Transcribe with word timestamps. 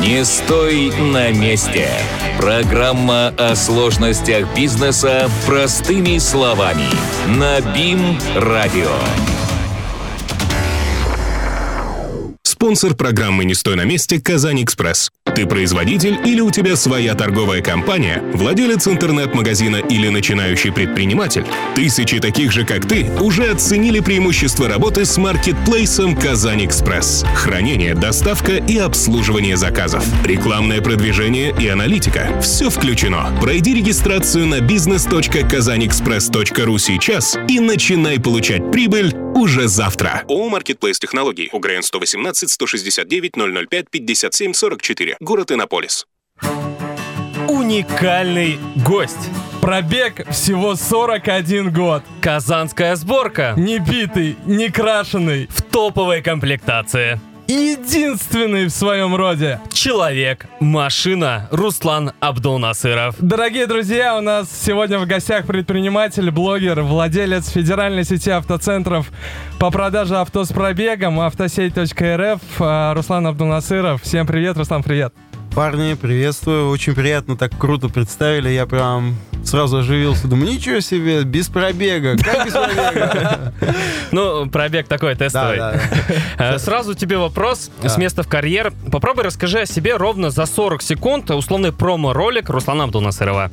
Не 0.00 0.24
стой 0.24 0.92
на 0.96 1.32
месте. 1.32 1.88
Программа 2.38 3.28
о 3.36 3.56
сложностях 3.56 4.46
бизнеса 4.54 5.28
простыми 5.44 6.18
словами. 6.18 6.88
На 7.26 7.60
БИМ-радио. 7.60 9.37
Спонсор 12.58 12.96
программы 12.96 13.44
«Не 13.44 13.54
стой 13.54 13.76
на 13.76 13.84
месте» 13.84 14.20
«Казань-Экспресс». 14.20 15.12
Ты 15.36 15.46
производитель 15.46 16.18
или 16.26 16.40
у 16.40 16.50
тебя 16.50 16.74
своя 16.74 17.14
торговая 17.14 17.62
компания, 17.62 18.20
владелец 18.34 18.88
интернет-магазина 18.88 19.76
или 19.76 20.08
начинающий 20.08 20.72
предприниматель? 20.72 21.46
Тысячи 21.76 22.18
таких 22.18 22.50
же, 22.50 22.64
как 22.64 22.88
ты, 22.88 23.08
уже 23.20 23.52
оценили 23.52 24.00
преимущества 24.00 24.66
работы 24.66 25.04
с 25.04 25.16
маркетплейсом 25.18 26.16
«Казань-Экспресс». 26.16 27.24
Хранение, 27.36 27.94
доставка 27.94 28.56
и 28.56 28.76
обслуживание 28.78 29.56
заказов. 29.56 30.04
Рекламное 30.24 30.80
продвижение 30.80 31.54
и 31.60 31.68
аналитика. 31.68 32.40
Все 32.42 32.70
включено. 32.70 33.38
Пройди 33.40 33.74
регистрацию 33.74 34.46
на 34.46 34.58
business.kazanexpress.ru 34.58 36.78
сейчас 36.80 37.38
и 37.48 37.60
начинай 37.60 38.18
получать 38.18 38.68
прибыль 38.72 39.14
уже 39.36 39.68
завтра. 39.68 40.24
ООО 40.28 40.48
«Маркетплейс 40.48 40.98
Технологий». 40.98 41.50
УГРН 41.52 41.84
118 41.84 42.47
169 42.48 43.32
005 43.70 43.90
57 43.90 44.52
44. 44.52 45.16
Город 45.20 45.52
Иннополис. 45.52 46.06
Уникальный 47.48 48.58
гость. 48.86 49.30
Пробег 49.60 50.28
всего 50.30 50.76
41 50.76 51.72
год. 51.72 52.02
Казанская 52.20 52.94
сборка. 52.94 53.54
Не 53.56 53.78
битый, 53.78 54.36
не 54.46 54.70
крашеный. 54.70 55.46
В 55.50 55.62
топовой 55.62 56.22
комплектации. 56.22 57.20
Единственный 57.48 58.66
в 58.66 58.70
своем 58.70 59.16
роде. 59.16 59.58
Человек, 59.72 60.44
машина, 60.60 61.48
Руслан 61.50 62.12
Абдулнасыров. 62.20 63.14
Дорогие 63.20 63.66
друзья, 63.66 64.18
у 64.18 64.20
нас 64.20 64.50
сегодня 64.50 64.98
в 64.98 65.06
гостях 65.06 65.46
предприниматель, 65.46 66.30
блогер, 66.30 66.82
владелец 66.82 67.48
федеральной 67.48 68.04
сети 68.04 68.28
автоцентров 68.28 69.10
по 69.58 69.70
продаже 69.70 70.18
авто 70.18 70.44
с 70.44 70.48
пробегом, 70.48 71.20
автосеть.рф, 71.20 72.40
а, 72.58 72.92
Руслан 72.92 73.26
Абдулнасыров. 73.26 74.02
Всем 74.02 74.26
привет, 74.26 74.58
Руслан, 74.58 74.82
привет. 74.82 75.14
Парни, 75.54 75.94
приветствую. 75.94 76.68
Очень 76.68 76.94
приятно, 76.94 77.38
так 77.38 77.56
круто 77.56 77.88
представили. 77.88 78.50
Я 78.50 78.66
прям 78.66 79.16
сразу 79.48 79.78
оживился. 79.78 80.28
Думаю, 80.28 80.52
ничего 80.52 80.80
себе, 80.80 81.24
без 81.24 81.48
пробега. 81.48 82.16
Как 82.16 82.46
без 82.46 82.52
пробега? 82.52 83.52
Ну, 84.10 84.48
пробег 84.48 84.88
такой 84.88 85.14
тестовый. 85.14 85.58
Э, 86.38 86.58
Сразу 86.58 86.94
тебе 86.94 87.18
вопрос 87.18 87.70
с 87.82 87.96
места 87.98 88.22
в 88.22 88.28
карьер. 88.28 88.72
Попробуй 88.90 89.24
расскажи 89.24 89.60
о 89.60 89.66
себе 89.66 89.96
ровно 89.96 90.30
за 90.30 90.46
40 90.46 90.80
секунд 90.82 91.30
условный 91.30 91.72
промо-ролик 91.72 92.48
Руслана 92.48 92.84
Абдулнасырова. 92.84 93.50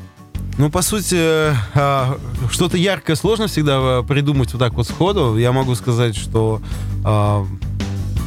Ну, 0.58 0.70
по 0.70 0.82
сути, 0.82 1.18
а, 1.18 2.18
что-то 2.50 2.78
яркое 2.78 3.18
сложно 3.18 3.48
всегда 3.48 3.74
а, 3.78 4.04
придумать 4.04 4.54
вот 4.54 4.60
так 4.60 4.74
вот 4.74 4.88
сходу. 4.88 5.38
Я 5.38 5.52
могу 5.52 5.76
сказать, 5.76 6.16
что 6.16 6.62
а, 7.04 7.46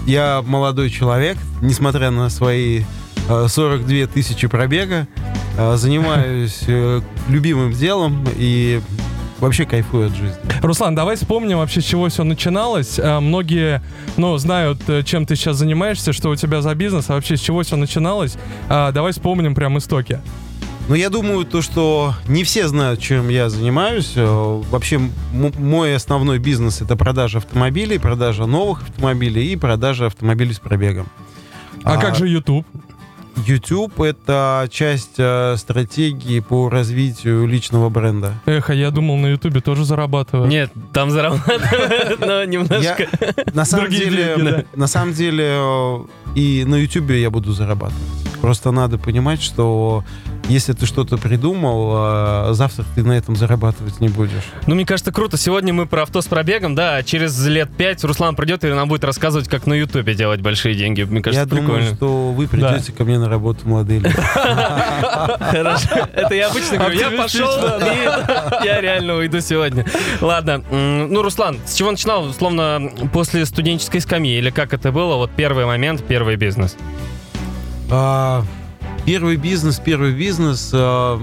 я 0.06 0.42
молодой 0.44 0.90
человек, 0.90 1.38
несмотря 1.62 2.10
на 2.10 2.28
свои 2.28 2.82
а, 3.30 3.46
42 3.48 4.06
тысячи 4.08 4.46
пробега, 4.46 5.08
занимаюсь 5.76 6.60
э, 6.66 7.00
любимым 7.28 7.72
делом 7.72 8.24
и 8.36 8.80
вообще 9.40 9.64
кайфую 9.66 10.06
от 10.08 10.14
жизни. 10.16 10.38
Руслан, 10.62 10.94
давай 10.94 11.16
вспомним 11.16 11.58
вообще, 11.58 11.80
с 11.80 11.84
чего 11.84 12.08
все 12.08 12.24
начиналось. 12.24 12.98
А, 12.98 13.20
Многие, 13.20 13.82
ну, 14.16 14.36
знают, 14.38 14.80
э, 14.88 15.02
чем 15.02 15.26
ты 15.26 15.36
сейчас 15.36 15.56
занимаешься, 15.56 16.12
что 16.12 16.30
у 16.30 16.36
тебя 16.36 16.62
за 16.62 16.74
бизнес, 16.74 17.10
а 17.10 17.14
вообще 17.14 17.36
с 17.36 17.40
чего 17.40 17.62
все 17.62 17.76
начиналось. 17.76 18.36
А, 18.68 18.92
Давай 18.92 19.12
вспомним 19.12 19.54
прям 19.54 19.78
истоки. 19.78 20.20
Но 20.88 20.94
я 20.94 21.10
думаю, 21.10 21.44
то, 21.44 21.60
что 21.60 22.14
не 22.28 22.44
все 22.44 22.66
знают, 22.66 23.00
чем 23.00 23.28
я 23.28 23.50
занимаюсь. 23.50 24.12
Э, 24.16 24.62
Вообще, 24.70 25.00
мой 25.32 25.94
основной 25.94 26.38
бизнес 26.38 26.80
это 26.80 26.96
продажа 26.96 27.38
автомобилей, 27.38 27.98
продажа 27.98 28.46
новых 28.46 28.82
автомобилей 28.82 29.52
и 29.52 29.56
продажа 29.56 30.06
автомобилей 30.06 30.54
с 30.54 30.58
пробегом. 30.58 31.06
А, 31.84 31.96
как 31.98 32.16
же 32.16 32.26
YouTube? 32.26 32.66
YouTube 33.46 34.00
это 34.00 34.68
часть 34.70 35.14
э, 35.18 35.56
стратегии 35.56 36.40
по 36.40 36.68
развитию 36.68 37.46
личного 37.46 37.88
бренда. 37.88 38.34
Эх, 38.46 38.70
а 38.70 38.74
я 38.74 38.90
думал, 38.90 39.16
на 39.16 39.26
YouTube 39.26 39.62
тоже 39.62 39.84
зарабатываю. 39.84 40.48
Нет, 40.48 40.70
там 40.92 41.10
зарабатывают, 41.10 42.20
но 42.20 42.44
немножко... 42.44 43.08
На 43.54 43.64
самом 43.64 43.90
деле, 43.90 44.66
на 44.74 44.86
самом 44.86 45.12
деле 45.12 45.58
и 46.34 46.64
на 46.66 46.76
YouTube 46.76 47.10
я 47.10 47.30
буду 47.30 47.52
зарабатывать. 47.52 48.02
Просто 48.40 48.70
надо 48.70 48.98
понимать, 48.98 49.42
что 49.42 50.04
если 50.48 50.72
ты 50.72 50.86
что-то 50.86 51.18
придумал, 51.18 52.50
э, 52.50 52.54
завтра 52.54 52.84
ты 52.94 53.02
на 53.02 53.12
этом 53.12 53.36
зарабатывать 53.36 54.00
не 54.00 54.08
будешь. 54.08 54.32
Ну, 54.66 54.74
мне 54.74 54.86
кажется, 54.86 55.12
круто. 55.12 55.36
Сегодня 55.36 55.72
мы 55.72 55.86
про 55.86 56.02
авто 56.02 56.20
с 56.22 56.26
пробегом, 56.26 56.74
да, 56.74 56.96
а 56.96 57.02
через 57.02 57.38
лет 57.46 57.68
пять 57.76 58.02
Руслан 58.04 58.34
придет 58.34 58.64
и 58.64 58.68
нам 58.68 58.88
будет 58.88 59.04
рассказывать, 59.04 59.48
как 59.48 59.66
на 59.66 59.74
Ютубе 59.74 60.14
делать 60.14 60.40
большие 60.40 60.74
деньги. 60.74 61.02
Мне 61.02 61.20
кажется, 61.20 61.40
Я 61.42 61.46
думаю, 61.46 61.66
прикольно. 61.66 61.96
что 61.96 62.32
вы 62.32 62.48
придете 62.48 62.92
ко 62.92 63.04
мне 63.04 63.18
на 63.18 63.28
работу, 63.28 63.68
молодые 63.68 64.00
люди. 64.00 64.14
Хорошо. 64.18 66.08
Это 66.14 66.34
я 66.34 66.48
обычно 66.48 66.78
говорю. 66.78 66.98
Я 66.98 67.10
пошел, 67.10 67.48
и 67.80 68.64
я 68.66 68.80
реально 68.80 69.16
уйду 69.16 69.40
сегодня. 69.40 69.84
Ладно. 70.20 70.62
Ну, 70.70 71.22
Руслан, 71.22 71.58
с 71.66 71.74
чего 71.74 71.90
начинал? 71.90 72.24
Условно, 72.24 72.90
после 73.12 73.44
студенческой 73.46 74.00
скамьи? 74.00 74.38
Или 74.38 74.50
как 74.50 74.72
это 74.72 74.92
было? 74.92 75.16
Вот 75.16 75.30
первый 75.36 75.66
момент, 75.66 76.02
первый 76.06 76.36
бизнес. 76.36 76.76
Первый 79.08 79.36
бизнес, 79.36 79.80
первый 79.82 80.12
бизнес, 80.12 80.68
а, 80.74 81.18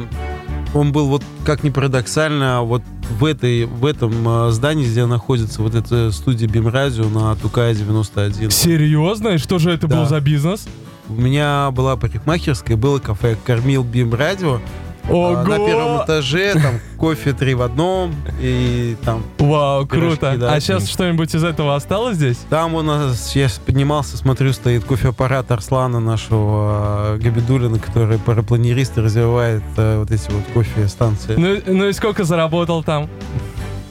он 0.74 0.92
был 0.92 1.06
вот 1.06 1.22
как 1.46 1.64
ни 1.64 1.70
парадоксально, 1.70 2.64
вот 2.64 2.82
в, 3.12 3.24
этой, 3.24 3.66
в 3.66 3.86
этом 3.86 4.28
а, 4.28 4.50
здании, 4.50 4.88
где 4.88 5.06
находится 5.06 5.62
вот 5.62 5.76
эта 5.76 6.12
студия 6.12 6.48
Бимрадио 6.48 7.08
на 7.10 7.36
Тукая 7.36 7.76
91. 7.76 8.50
Серьезно? 8.50 9.28
И 9.28 9.38
что 9.38 9.60
же 9.60 9.70
это 9.70 9.86
Да. 9.86 9.98
был 9.98 10.06
за 10.08 10.20
бизнес? 10.20 10.68
У 11.10 11.14
меня 11.14 11.70
была 11.70 11.96
парикмахерская, 11.96 12.76
было 12.76 12.98
кафе, 12.98 13.38
кормил 13.46 13.84
Бимрадио. 13.84 14.62
Ого! 15.10 15.38
А, 15.38 15.44
На 15.44 15.58
первом 15.58 16.04
этаже, 16.04 16.54
там 16.54 16.80
кофе 16.98 17.34
три 17.34 17.54
в 17.54 17.62
одном, 17.62 18.16
и 18.40 18.96
там 19.04 19.24
Вау, 19.38 19.86
Пирожки, 19.86 20.20
круто. 20.20 20.38
да. 20.38 20.54
А 20.54 20.60
сейчас 20.60 20.88
что-нибудь 20.90 21.34
из 21.36 21.44
этого 21.44 21.76
осталось 21.76 22.16
здесь? 22.18 22.38
Там 22.50 22.74
у 22.76 22.82
нас, 22.82 23.36
я 23.36 23.48
поднимался, 23.66 24.18
смотрю, 24.18 24.52
стоит 24.54 24.84
кофеаппарат 24.84 25.52
Арслана, 25.52 26.00
нашего 26.00 27.16
э, 27.16 27.18
Габидулина, 27.22 27.80
который 27.80 28.18
парапланерист 28.18 28.98
и 28.98 29.02
развивает 29.02 29.64
э, 29.78 30.00
вот 30.00 30.12
эти 30.12 30.30
вот 30.32 30.44
кофе-станции. 30.54 31.36
Ну, 31.38 31.62
ну 31.66 31.88
и 31.88 31.94
сколько 31.94 32.24
заработал 32.24 32.84
там? 32.84 33.10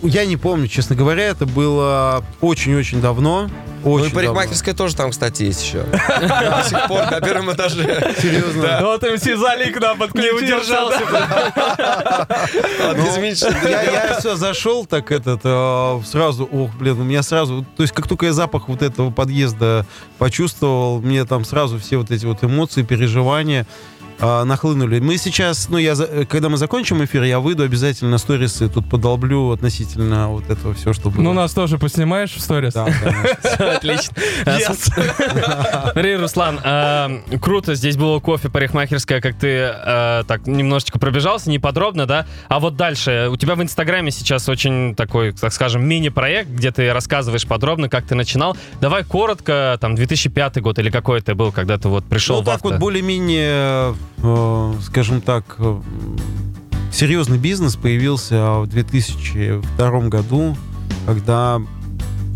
Я 0.02 0.26
не 0.26 0.36
помню, 0.36 0.66
честно 0.66 0.96
говоря, 0.96 1.22
это 1.24 1.46
было 1.46 2.22
очень-очень 2.40 3.00
давно. 3.00 3.48
Ну 3.84 3.92
Очень 3.92 4.10
и 4.10 4.14
парикмахерская 4.14 4.74
тоже 4.74 4.96
там, 4.96 5.10
кстати, 5.10 5.42
есть 5.42 5.64
еще. 5.64 5.82
До 5.82 6.62
сих 6.68 6.86
пор 6.88 7.10
на 7.10 7.20
первом 7.20 7.52
этаже. 7.52 7.84
давно. 7.84 8.20
Серьезно. 8.20 8.78
Вот 8.82 9.02
МС 9.02 9.22
Залик 9.22 9.80
нам 9.80 9.98
подключился. 9.98 10.34
Не 10.34 10.52
удержался. 10.52 11.00
Я, 13.64 13.82
я 13.82 14.18
все 14.18 14.36
зашел 14.36 14.86
так 14.86 15.10
этот 15.10 15.40
э, 15.44 16.00
сразу, 16.06 16.48
ох, 16.50 16.70
блин, 16.74 17.00
у 17.00 17.04
меня 17.04 17.22
сразу, 17.22 17.64
то 17.76 17.82
есть 17.82 17.92
как 17.94 18.08
только 18.08 18.26
я 18.26 18.32
запах 18.32 18.68
вот 18.68 18.82
этого 18.82 19.10
подъезда 19.10 19.86
почувствовал, 20.18 21.00
мне 21.00 21.24
там 21.24 21.44
сразу 21.44 21.78
все 21.78 21.96
вот 21.96 22.10
эти 22.10 22.24
вот 22.26 22.42
эмоции, 22.42 22.82
переживания 22.82 23.66
э, 24.18 24.44
нахлынули. 24.44 25.00
Мы 25.00 25.16
сейчас, 25.18 25.68
ну 25.68 25.78
я, 25.78 25.94
за- 25.94 26.24
когда 26.26 26.48
мы 26.48 26.56
закончим 26.56 27.04
эфир, 27.04 27.22
я 27.24 27.40
выйду 27.40 27.62
обязательно 27.62 28.10
на 28.10 28.18
сторисы, 28.18 28.68
тут 28.68 28.88
подолблю 28.88 29.50
относительно 29.52 30.28
вот 30.28 30.48
этого 30.50 30.74
все, 30.74 30.92
что 30.92 31.10
было. 31.10 31.22
Ну, 31.22 31.32
нас 31.32 31.52
тоже 31.52 31.78
поснимаешь 31.78 32.32
в 32.34 32.40
сторис? 32.40 32.74
Да. 32.74 32.86
Отлично. 33.58 34.14
А, 34.46 35.90
Смотри, 35.92 36.16
Руслан, 36.16 36.60
а, 36.62 37.10
круто, 37.40 37.74
здесь 37.74 37.96
было 37.96 38.20
кофе, 38.20 38.48
парикмахерская, 38.48 39.20
как 39.20 39.36
ты 39.36 39.62
а, 39.62 40.22
так 40.24 40.46
немножечко 40.46 40.98
пробежался, 40.98 41.50
не 41.50 41.58
подробно, 41.58 42.06
да? 42.06 42.26
А 42.48 42.60
вот 42.60 42.76
дальше, 42.76 43.28
у 43.30 43.36
тебя 43.36 43.54
в 43.54 43.62
Инстаграме 43.62 44.10
сейчас 44.10 44.48
очень 44.48 44.94
такой, 44.94 45.32
так 45.32 45.52
скажем, 45.52 45.84
мини-проект, 45.86 46.50
где 46.50 46.70
ты 46.72 46.92
рассказываешь 46.92 47.46
подробно, 47.46 47.88
как 47.88 48.04
ты 48.06 48.14
начинал. 48.14 48.56
Давай 48.80 49.04
коротко, 49.04 49.78
там, 49.80 49.94
2005 49.94 50.60
год 50.60 50.78
или 50.78 50.90
какой 50.90 51.20
это 51.20 51.34
был, 51.34 51.52
когда 51.52 51.78
ты 51.78 51.88
вот 51.88 52.04
пришел 52.04 52.38
Ну, 52.38 52.44
так 52.44 52.62
вот 52.64 52.76
более-менее, 52.78 53.94
скажем 54.82 55.20
так, 55.20 55.56
э, 55.58 55.80
серьезный 56.92 57.38
бизнес 57.38 57.76
появился 57.76 58.60
в 58.60 58.66
2002 58.66 60.08
году, 60.08 60.56
когда 61.06 61.60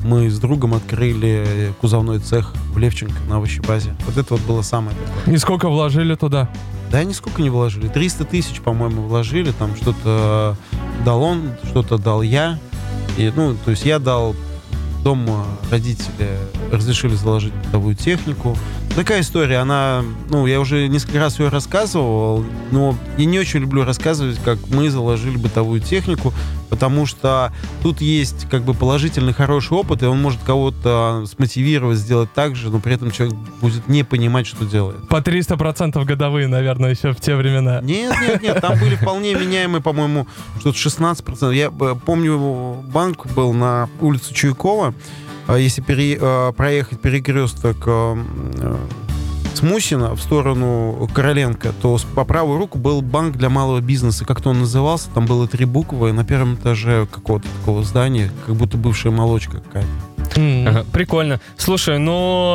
мы 0.05 0.31
с 0.31 0.39
другом 0.39 0.75
открыли 0.75 1.73
кузовной 1.81 2.19
цех 2.19 2.53
в 2.73 2.79
Левченко 2.79 3.19
на 3.29 3.37
овощебазе. 3.37 3.95
Вот 4.07 4.17
это 4.17 4.35
вот 4.35 4.43
было 4.43 4.63
самое 4.63 4.97
такое. 4.97 5.35
И 5.35 5.39
сколько 5.39 5.69
вложили 5.69 6.15
туда? 6.15 6.49
Да, 6.91 7.05
нисколько 7.05 7.43
не 7.43 7.51
вложили. 7.51 7.89
300 7.89 8.25
тысяч, 8.25 8.61
по-моему, 8.61 9.03
вложили. 9.03 9.53
Там 9.53 9.75
что-то 9.77 10.57
дал 11.05 11.23
он, 11.23 11.53
что-то 11.65 11.99
дал 11.99 12.23
я. 12.23 12.59
И, 13.17 13.33
ну, 13.35 13.57
то 13.65 13.71
есть 13.71 13.85
я 13.85 13.99
дал 13.99 14.35
дома 15.03 15.45
родители 15.71 16.39
разрешили 16.71 17.15
заложить 17.15 17.53
бытовую 17.55 17.95
технику. 17.95 18.57
Такая 18.99 19.21
история, 19.21 19.59
она, 19.59 20.03
ну, 20.29 20.49
я 20.49 20.59
уже 20.59 20.89
несколько 20.89 21.21
раз 21.21 21.39
ее 21.39 21.51
рассказывал, 21.51 22.45
но 22.73 22.97
я 23.17 23.27
не 23.27 23.39
очень 23.39 23.61
люблю 23.61 23.85
рассказывать, 23.85 24.41
как 24.45 24.59
мы 24.71 24.91
заложили 24.91 25.37
бытовую 25.37 25.81
технику, 25.81 26.35
потому 26.69 27.07
что 27.07 27.53
тут 27.85 28.01
есть 28.01 28.49
как 28.51 28.63
бы 28.63 28.75
положительный 28.75 29.33
хороший 29.33 29.75
опыт, 29.75 30.03
и 30.03 30.07
он 30.07 30.21
может 30.21 30.41
кого-то 30.43 31.27
смотивировать 31.31 31.99
сделать 31.99 32.31
так 32.35 32.57
же, 32.57 32.71
но 32.71 32.81
при 32.81 32.95
этом 32.95 33.13
человек 33.13 33.37
будет 33.61 33.87
не 33.87 34.03
понимать, 34.03 34.49
что 34.49 34.65
делает. 34.65 35.07
По 35.07 35.19
300% 35.19 36.05
годовые, 36.05 36.49
наверное, 36.49 36.91
еще 36.91 37.13
в 37.13 37.21
те 37.21 37.37
времена. 37.37 37.81
Нет, 37.83 38.13
нет, 38.21 38.43
нет, 38.43 38.61
там 38.61 38.81
были 38.81 38.97
вполне 38.97 39.33
меняемые, 39.35 39.81
по-моему, 39.81 40.27
что-то 40.59 40.77
16%. 40.77 41.55
Я 41.55 41.71
э, 41.81 41.95
помню, 42.05 42.83
банк 42.93 43.27
был 43.29 43.53
на 43.53 43.89
улице 44.01 44.35
Чуйкова, 44.35 44.93
если 45.57 45.81
пере, 45.81 46.19
э, 46.21 46.53
проехать 46.57 47.01
перекресток 47.01 47.77
э, 47.87 48.17
э, 48.61 48.77
с 49.55 49.63
Мусина 49.63 50.15
в 50.15 50.21
сторону 50.21 51.09
Короленко, 51.13 51.73
то 51.81 51.99
по 52.15 52.25
правую 52.25 52.59
руку 52.59 52.79
был 52.79 53.03
банк 53.03 53.37
для 53.37 53.49
малого 53.49 53.81
бизнеса. 53.81 54.25
Как-то 54.25 54.51
он 54.51 54.61
назывался, 54.61 55.09
там 55.11 55.27
было 55.27 55.49
три 55.49 55.65
буквы, 55.65 56.13
на 56.13 56.25
первом 56.25 56.55
этаже 56.55 57.07
какого-то 57.11 57.49
такого 57.61 57.83
здания, 57.83 58.31
как 58.47 58.55
будто 58.55 58.77
бывшая 58.77 59.11
молочка 59.11 59.61
какая-то. 59.61 60.41
М. 60.41 60.69
Ага, 60.69 60.85
прикольно. 60.93 61.41
Слушай, 61.57 61.99
ну, 61.99 62.53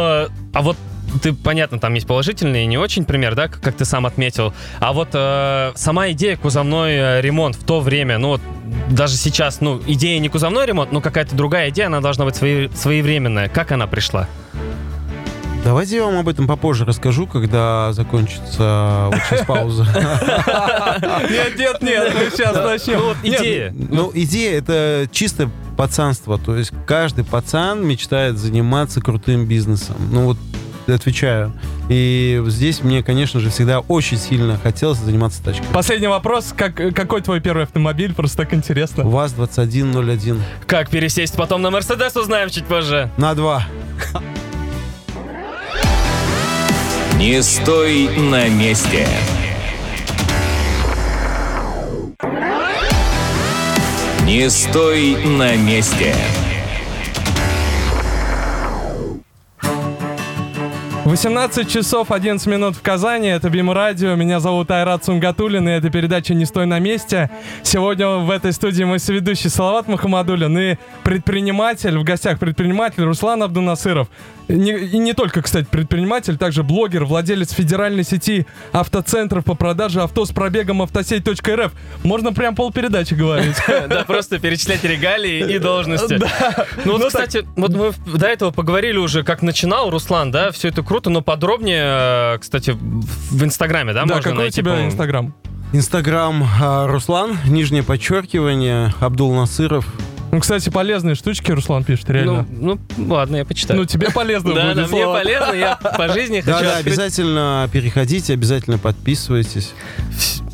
а 0.54 0.62
вот 0.62 0.78
ты, 1.22 1.34
понятно, 1.34 1.80
там 1.80 1.94
есть 1.94 2.08
положительный 2.08 2.64
и 2.64 2.66
не 2.66 2.78
очень 2.78 3.06
пример, 3.06 3.36
да, 3.36 3.48
как 3.48 3.76
ты 3.76 3.86
сам 3.86 4.06
отметил. 4.06 4.54
А 4.80 4.94
вот 4.94 5.10
э, 5.14 5.72
сама 5.76 6.10
идея 6.12 6.38
кузовной 6.38 6.94
э, 6.94 7.22
ремонт 7.22 7.56
в 7.56 7.64
то 7.64 7.80
время, 7.80 8.18
ну 8.18 8.30
вот 8.30 8.42
даже 8.90 9.16
сейчас, 9.18 9.62
ну, 9.62 9.82
идея 9.86 10.20
не 10.20 10.30
кузовной 10.30 10.66
ремонт, 10.66 10.92
но 10.92 11.02
какая-то 11.02 11.36
другая 11.36 11.70
идея, 11.70 11.88
она 11.88 12.02
должна 12.02 12.26
быть 12.26 12.36
свои- 12.36 12.70
своевременная. 12.70 13.50
Как 13.50 13.72
она 13.72 13.88
пришла? 13.88 14.28
Давайте 15.64 15.96
я 15.96 16.04
вам 16.04 16.18
об 16.18 16.28
этом 16.28 16.46
попозже 16.46 16.84
расскажу, 16.84 17.26
когда 17.26 17.94
закончится 17.94 19.06
вот 19.10 19.20
сейчас 19.30 19.46
пауза. 19.48 19.86
Нет, 21.30 21.58
нет, 21.58 21.82
нет, 21.82 22.14
мы 22.14 22.30
сейчас 22.32 22.54
начнем. 22.56 23.00
Ну, 23.00 23.14
идея. 23.24 23.74
Ну, 23.74 24.12
идея 24.14 24.58
это 24.58 25.08
чисто 25.10 25.50
пацанство. 25.78 26.38
То 26.38 26.58
есть 26.58 26.74
каждый 26.86 27.24
пацан 27.24 27.86
мечтает 27.86 28.38
заниматься 28.38 29.00
крутым 29.00 29.46
бизнесом. 29.46 29.96
Ну 30.12 30.26
вот 30.26 30.38
отвечаю. 30.88 31.54
И 31.90 32.42
здесь 32.48 32.82
мне, 32.84 33.04
конечно 33.04 33.40
же, 33.40 33.50
всегда 33.50 33.80
очень 33.80 34.18
сильно 34.18 34.58
хотелось 34.58 35.00
заниматься 35.00 35.44
тачкой. 35.44 35.66
Последний 35.74 36.08
вопрос. 36.08 36.54
Как, 36.56 36.76
какой 36.96 37.22
твой 37.22 37.40
первый 37.40 37.64
автомобиль? 37.64 38.14
Просто 38.14 38.38
так 38.38 38.54
интересно. 38.54 39.04
ВАЗ-2101. 39.04 40.40
Как 40.66 40.90
пересесть 40.90 41.36
потом 41.36 41.62
на 41.62 41.72
Мерседес, 41.72 42.16
узнаем 42.16 42.50
чуть 42.50 42.66
позже. 42.66 43.10
На 43.18 43.36
два. 43.36 43.66
Не 47.18 47.42
стой 47.42 48.10
на 48.18 48.50
месте. 48.50 49.08
Не 54.26 54.50
стой 54.50 55.16
на 55.26 55.56
месте. 55.56 56.16
18 61.14 61.70
часов 61.70 62.10
11 62.10 62.48
минут 62.48 62.76
в 62.76 62.82
Казани. 62.82 63.28
Это 63.28 63.48
Бим 63.52 63.72
Радио. 63.72 64.16
Меня 64.16 64.40
зовут 64.40 64.72
Айрат 64.72 65.06
Сунгатулин, 65.06 65.70
и 65.70 65.72
это 65.74 65.92
передача 65.92 66.34
«Не 66.34 66.46
стой 66.46 66.66
на 66.66 66.80
месте». 66.80 67.30
Сегодня 67.62 68.08
в 68.18 68.32
этой 68.32 68.52
студии 68.52 68.84
мой 68.84 68.98
соведущий 68.98 69.52
Салават 69.52 69.88
Махамадулин 69.88 70.58
и 70.58 70.78
предприниматель, 71.04 72.00
в 72.00 72.04
гостях 72.04 72.40
предприниматель 72.40 73.04
Руслан 73.04 73.44
Абдунасыров. 73.44 74.08
Не- 74.50 74.72
и 74.78 74.98
не 74.98 75.14
только, 75.14 75.42
кстати, 75.42 75.68
предприниматель, 75.70 76.38
также 76.38 76.64
блогер, 76.64 77.06
владелец 77.06 77.52
федеральной 77.52 78.04
сети 78.04 78.46
автоцентров 78.72 79.46
по 79.46 79.54
продаже 79.56 80.02
авто 80.02 80.26
с 80.26 80.32
пробегом 80.32 80.82
автосеть.рф. 80.82 81.72
Можно 82.04 82.34
прям 82.34 82.56
полпередачи 82.56 83.14
говорить. 83.14 83.56
Да, 83.88 84.04
просто 84.06 84.40
перечислять 84.40 84.84
регалии 84.84 85.54
и 85.54 85.60
должности. 85.60 86.20
Ну 86.86 86.94
вот, 86.94 87.08
кстати, 87.08 87.46
вот 87.56 87.72
мы 87.72 87.94
до 88.18 88.28
этого 88.28 88.52
поговорили 88.52 88.98
уже, 88.98 89.24
как 89.24 89.42
начинал 89.42 89.90
Руслан, 89.90 90.32
да, 90.32 90.52
все 90.52 90.70
это 90.70 90.82
круто, 90.82 91.03
но 91.10 91.22
подробнее, 91.22 91.84
э, 92.36 92.38
кстати, 92.40 92.72
в 92.72 93.44
Инстаграме, 93.44 93.94
да, 93.94 94.02
Да, 94.02 94.16
можно 94.16 94.22
какой 94.24 94.34
у 94.34 94.42
найти, 94.42 94.58
тебя 94.58 94.72
по-моему? 94.72 94.90
Инстаграм? 94.92 95.34
Инстаграм 95.74 96.44
а, 96.62 96.88
Руслан, 96.88 97.38
нижнее 97.48 97.82
подчеркивание, 97.84 98.94
Абдул 99.00 99.34
Насыров. 99.34 99.86
Ну, 100.34 100.40
кстати, 100.40 100.70
полезные 100.70 101.14
штучки 101.14 101.52
Руслан 101.52 101.84
пишет, 101.84 102.10
реально. 102.10 102.48
Ну, 102.50 102.80
ну, 102.98 103.14
ладно, 103.14 103.36
я 103.36 103.46
почитаю. 103.46 103.80
Ну, 103.80 103.86
тебе 103.86 104.10
полезно 104.10 104.56
да, 104.56 104.64
будет, 104.64 104.76
да, 104.78 104.82
мне 104.88 105.02
Салават. 105.04 105.24
полезно, 105.24 105.54
я 105.54 105.76
по 105.76 106.08
жизни 106.12 106.42
хочу 106.42 106.58
открыть- 106.58 106.88
обязательно 106.88 107.70
переходите, 107.72 108.34
обязательно 108.34 108.80
подписывайтесь. 108.80 109.74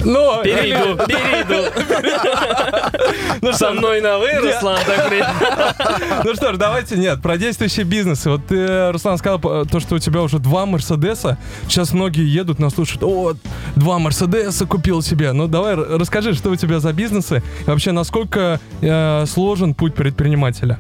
Ну, 0.03 0.41
Перейду, 0.43 0.97
перейду. 1.05 1.69
Ну 3.41 3.53
Со 3.53 3.71
мной 3.71 4.01
на 4.01 4.17
вы, 4.17 4.31
Руслан, 4.33 4.79
так 4.85 5.07
при- 5.09 5.23
ну 6.25 6.35
что 6.35 6.53
ж, 6.53 6.57
давайте, 6.57 6.97
нет, 6.97 7.21
про 7.21 7.37
действующие 7.37 7.85
бизнесы. 7.85 8.29
Вот 8.29 8.45
ты, 8.47 8.91
Руслан, 8.91 9.17
сказал 9.17 9.39
э, 9.43 9.65
то, 9.69 9.79
что 9.79 9.95
у 9.95 9.99
тебя 9.99 10.21
уже 10.21 10.39
два 10.39 10.65
Мерседеса. 10.65 11.37
Сейчас 11.67 11.93
многие 11.93 12.25
едут, 12.27 12.59
нас 12.59 12.73
слушают. 12.73 13.03
О, 13.03 13.33
два 13.77 13.99
Мерседеса 13.99 14.65
купил 14.65 15.01
себе. 15.01 15.31
Ну, 15.31 15.47
давай 15.47 15.73
р- 15.73 15.99
расскажи, 15.99 16.33
что 16.33 16.49
у 16.49 16.55
тебя 16.57 16.79
за 16.79 16.91
бизнесы. 16.91 17.41
И 17.61 17.69
вообще, 17.69 17.91
насколько 17.93 18.59
э, 18.81 19.25
сложен 19.25 19.69
путь 19.74 19.95
предпринимателя? 19.95 20.80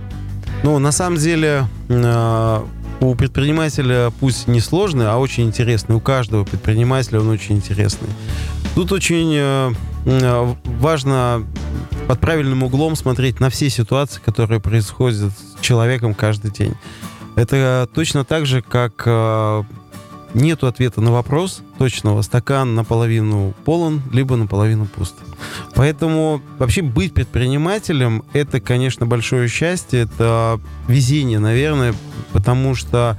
Ну, 0.63 0.77
на 0.79 0.91
самом 0.91 1.17
деле, 1.17 1.65
э, 1.87 2.61
у 2.99 3.15
предпринимателя 3.15 4.11
пусть 4.19 4.47
не 4.47 4.59
сложный, 4.59 5.07
а 5.07 5.17
очень 5.17 5.45
интересный. 5.45 5.95
У 5.95 5.99
каждого 5.99 6.43
предпринимателя 6.43 7.21
он 7.21 7.29
очень 7.29 7.55
интересный. 7.55 8.09
Тут 8.75 8.91
очень 8.91 9.33
э, 9.33 9.71
э, 10.05 10.55
важно 10.65 11.45
под 12.07 12.19
правильным 12.19 12.63
углом 12.63 12.95
смотреть 12.95 13.39
на 13.39 13.49
все 13.49 13.69
ситуации, 13.69 14.19
которые 14.19 14.59
происходят 14.59 15.31
с 15.31 15.61
человеком 15.61 16.13
каждый 16.13 16.51
день. 16.51 16.73
Это 17.35 17.87
точно 17.93 18.25
так 18.25 18.45
же, 18.45 18.61
как 18.61 19.07
нету 20.33 20.67
ответа 20.67 21.01
на 21.01 21.11
вопрос 21.11 21.61
точного. 21.77 22.21
Стакан 22.21 22.75
наполовину 22.75 23.53
полон, 23.65 24.01
либо 24.11 24.35
наполовину 24.35 24.85
пуст. 24.85 25.15
Поэтому 25.75 26.41
вообще 26.57 26.81
быть 26.81 27.13
предпринимателем— 27.13 28.23
это, 28.33 28.59
конечно, 28.59 29.05
большое 29.05 29.47
счастье, 29.47 30.01
это 30.01 30.59
везение, 30.87 31.39
наверное, 31.39 31.93
потому 32.33 32.75
что 32.75 33.17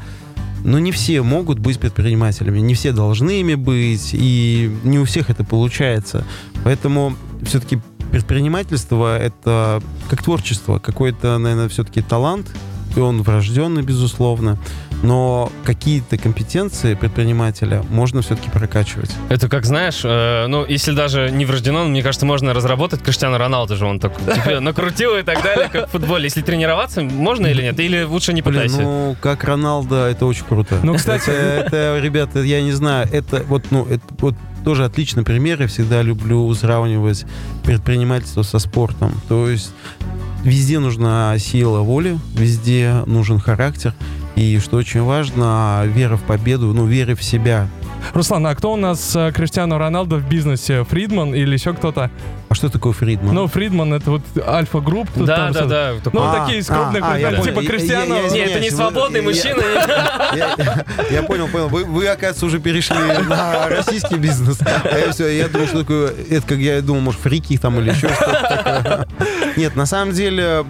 ну, 0.65 0.79
не 0.79 0.93
все 0.93 1.23
могут 1.23 1.59
быть 1.59 1.81
предпринимателями, 1.81 2.61
не 2.61 2.75
все 2.75 2.93
должны 2.93 3.41
ими 3.41 3.55
быть, 3.55 4.11
и 4.13 4.71
не 4.85 4.99
у 4.99 5.05
всех 5.05 5.31
это 5.31 5.43
получается. 5.45 6.25
Поэтому 6.65 7.17
все-таки 7.43 7.81
предпринимательство— 8.11 9.19
это 9.21 9.83
как 10.09 10.23
творчество, 10.23 10.79
какой-то, 10.79 11.39
наверное, 11.39 11.69
все-таки 11.69 12.03
талант, 12.03 12.51
и 12.97 13.01
он 13.01 13.23
врожденный, 13.23 13.83
безусловно, 13.83 14.59
но 15.03 15.51
какие-то 15.65 16.19
компетенции 16.19 16.95
предпринимателя 16.95 17.83
можно 17.91 18.23
все-таки 18.23 18.51
прокачивать. 18.51 19.11
Это 19.29 19.49
как 19.49 19.65
знаешь, 19.65 20.01
э, 20.05 20.47
ну, 20.47 20.65
если 20.67 20.93
даже 20.93 21.31
не 21.31 21.45
врождено, 21.47 21.85
мне 21.85 22.03
кажется, 22.03 22.27
можно 22.27 22.53
разработать 22.53 23.03
Криштиану 23.03 23.39
Роналду 23.39 23.77
же, 23.77 23.87
он 23.87 23.99
так 24.01 24.13
тебе 24.45 24.61
накрутил 24.61 25.17
и 25.17 25.23
так 25.23 25.43
далее, 25.43 25.69
как 25.73 25.89
в 25.89 25.93
футболе. 25.93 26.25
Если 26.25 26.43
тренироваться, 26.43 27.03
можно 27.03 27.47
или 27.47 27.63
нет? 27.63 27.81
Или 27.81 28.03
лучше 28.03 28.33
не 28.33 28.43
Блин, 28.43 28.55
пытайся? 28.55 28.83
ну, 28.83 29.17
как 29.21 29.45
Роналдо, 29.45 30.07
это 30.07 30.27
очень 30.27 30.45
круто. 30.45 30.79
Ну, 30.83 30.95
кстати- 30.95 31.31
Это, 31.31 31.67
это, 31.67 31.99
ребята, 32.01 32.41
я 32.41 32.61
не 32.63 32.73
знаю, 32.73 33.09
это 33.13 33.43
вот, 33.49 33.65
ну, 33.71 33.87
это 33.87 34.03
вот 34.19 34.35
тоже 34.65 34.85
отличный 34.85 35.23
пример. 35.23 35.61
Я 35.63 35.69
всегда 35.69 36.03
люблю 36.03 36.53
сравнивать 36.55 37.25
предпринимательство 37.65 38.43
со 38.43 38.59
спортом. 38.59 39.13
То 39.29 39.49
есть 39.49 39.73
везде 40.45 40.79
нужна 40.79 41.39
сила 41.39 41.81
воли, 41.81 42.19
везде 42.35 43.03
нужен 43.07 43.39
характер. 43.39 43.95
И 44.41 44.59
что 44.59 44.79
очень 44.79 45.03
важно, 45.03 45.83
вера 45.85 46.17
в 46.17 46.23
победу, 46.23 46.73
ну, 46.73 46.87
вера 46.87 47.15
в 47.15 47.23
себя. 47.23 47.69
Руслан, 48.15 48.47
а 48.47 48.55
кто 48.55 48.73
у 48.73 48.77
нас 48.77 49.15
э, 49.15 49.33
Криштиану 49.33 49.77
Роналдо 49.77 50.17
в 50.17 50.27
бизнесе? 50.27 50.83
Фридман 50.85 51.35
или 51.35 51.53
еще 51.53 51.75
кто-то? 51.75 52.11
А 52.49 52.55
что 52.55 52.71
такое 52.71 52.95
Фридман? 52.95 53.35
Ну, 53.35 53.47
Фридман 53.49 53.93
это 53.93 54.13
вот 54.13 54.23
Альфа-групп. 54.43 55.11
Да, 55.15 55.37
там 55.37 55.53
да, 55.53 55.65
да. 55.67 55.93
Ну, 56.11 56.21
А, 56.23 56.39
такие 56.41 56.61
из 56.61 56.69
крупных, 56.69 57.03
а, 57.05 57.13
а, 57.13 57.19
я 57.19 57.29
ребят, 57.29 57.43
понял. 57.43 57.61
типа 57.61 57.67
Криштиану. 57.71 58.15
я- 58.15 58.23
я 58.23 58.31
Не, 58.31 58.39
это 58.39 58.61
не 58.61 58.71
свободный 58.71 59.21
вы- 59.21 59.27
мужчина. 59.35 59.61
Я, 60.35 60.55
я- 60.57 60.85
я 61.11 61.23
понял, 61.23 61.47
понял. 61.49 61.69
Вы, 61.69 61.85
вы, 61.85 62.07
оказывается, 62.09 62.47
уже 62.47 62.61
перешли 62.61 62.97
на 63.29 63.69
российский 63.69 64.17
бизнес. 64.17 64.59
А 64.63 64.99
я 64.99 65.13
все, 65.13 65.29
я 65.29 65.49
думал, 65.49 65.67
что 65.67 65.81
такое, 65.81 66.15
это 66.31 66.47
как 66.47 66.57
я 66.59 66.81
думал, 66.81 67.03
может, 67.03 67.21
фрики 67.21 67.59
там 67.59 67.79
или 67.79 67.91
еще 67.91 68.09
что-то 68.09 69.07
такое. 69.13 69.55
Нет, 69.59 69.77
на 69.77 69.85
самом 69.85 70.15
деле, 70.15 70.65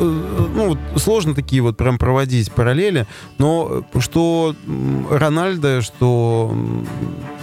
ну, 0.00 0.68
вот 0.68 0.78
сложно 1.00 1.34
такие 1.34 1.62
вот 1.62 1.76
прям 1.76 1.98
проводить 1.98 2.52
параллели, 2.52 3.06
но 3.38 3.84
что 3.98 4.54
Рональдо, 5.10 5.82
что 5.82 6.54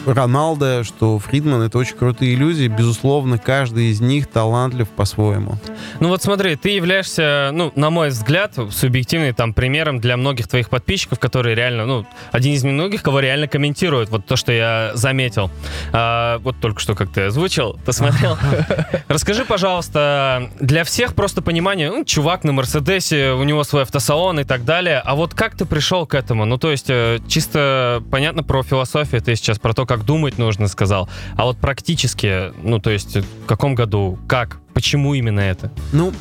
м, 0.06 0.14
Роналдо, 0.14 0.84
что 0.84 1.20
Фридман— 1.20 1.62
это 1.64 1.78
очень 1.78 1.96
крутые 1.96 2.36
люди. 2.36 2.68
Безусловно, 2.68 3.38
каждый 3.38 3.92
из 3.92 4.02
них 4.02 4.28
талантлив 4.28 4.88
по-своему. 4.90 5.56
Ну 6.00 6.10
вот 6.10 6.22
смотри, 6.24 6.56
ты 6.56 6.70
являешься, 6.70 7.50
ну, 7.54 7.72
на 7.76 7.90
мой 7.90 8.10
взгляд, 8.10 8.54
субъективный 8.72 9.34
там 9.34 9.54
примером 9.54 10.00
для 10.00 10.18
многих 10.18 10.48
твоих 10.48 10.70
подписчиков, 10.70 11.20
которые 11.20 11.56
реально, 11.56 11.86
ну, 11.86 12.06
один 12.32 12.54
из 12.54 12.64
немногих, 12.64 13.02
кого 13.02 13.20
реально 13.20 13.48
комментируют. 13.48 14.10
Вот 14.10 14.26
то, 14.26 14.36
что 14.36 14.52
я 14.52 14.92
заметил. 14.94 15.50
А, 15.92 16.40
вот 16.40 16.56
только 16.60 16.80
что 16.80 16.96
как 16.96 17.12
ты 17.12 17.22
озвучил, 17.22 17.80
посмотрел. 17.86 18.38
Расскажи, 19.08 19.46
пожалуйста, 19.46 20.50
для 20.60 20.84
всех 20.84 21.16
просто 21.16 21.42
понимание, 21.42 21.90
ну, 21.90 22.04
чувак 22.04 22.44
на 22.44 22.52
Мерседесе, 22.52 23.32
у 23.32 23.44
него 23.44 23.64
свой 23.64 23.84
автосалон 23.84 24.40
и 24.40 24.44
так 24.44 24.66
далее. 24.66 25.02
А 25.04 25.16
вот 25.16 25.34
как 25.34 25.56
ты 25.56 25.66
пришел 25.66 26.06
к 26.06 26.14
этому? 26.14 26.46
Ну, 26.46 26.58
то 26.58 26.72
есть, 26.72 26.90
э, 26.90 27.20
чисто 27.28 28.04
понятно 28.12 28.44
про 28.44 28.64
философию, 28.64 29.22
ты 29.22 29.36
сейчас 29.36 29.60
про 29.60 29.74
то, 29.74 29.86
как 29.86 29.95
думать 30.04 30.38
нужно, 30.38 30.68
сказал. 30.68 31.10
А 31.36 31.46
вот 31.46 31.58
практически, 31.58 32.52
ну, 32.64 32.80
то 32.80 32.90
есть, 32.90 33.18
в 33.18 33.46
каком 33.46 33.76
году, 33.76 34.18
как, 34.28 34.58
почему 34.74 35.14
именно 35.14 35.40
это? 35.40 35.72
Ну, 35.94 36.12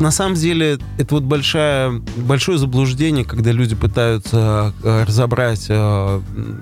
на 0.00 0.12
самом 0.12 0.36
деле, 0.36 0.78
это 0.96 1.16
вот 1.16 1.24
большая, 1.24 1.90
большое 2.16 2.56
заблуждение, 2.56 3.24
когда 3.24 3.50
люди 3.50 3.74
пытаются 3.74 4.72
э, 4.84 5.04
разобрать 5.04 5.66
э, 5.68 6.20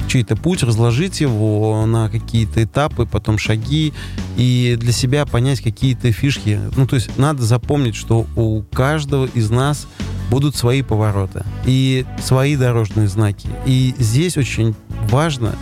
чей-то 0.08 0.36
путь, 0.36 0.62
разложить 0.62 1.20
его 1.20 1.84
на 1.84 2.08
какие-то 2.08 2.64
этапы, 2.64 3.04
потом 3.04 3.36
шаги, 3.36 3.92
и 4.38 4.76
для 4.80 4.92
себя 4.92 5.26
понять 5.26 5.60
какие-то 5.60 6.10
фишки. 6.12 6.58
Ну, 6.76 6.86
то 6.86 6.96
есть 6.96 7.18
надо 7.18 7.42
запомнить, 7.42 7.94
что 7.94 8.26
у 8.36 8.62
каждого 8.62 9.26
из 9.26 9.50
нас 9.50 9.86
будут 10.30 10.56
свои 10.56 10.80
повороты 10.82 11.44
и 11.66 12.06
свои 12.22 12.56
дорожные 12.56 13.06
знаки. 13.06 13.48
И 13.66 13.94
здесь 13.98 14.38
очень 14.38 14.74
важно 15.10 15.54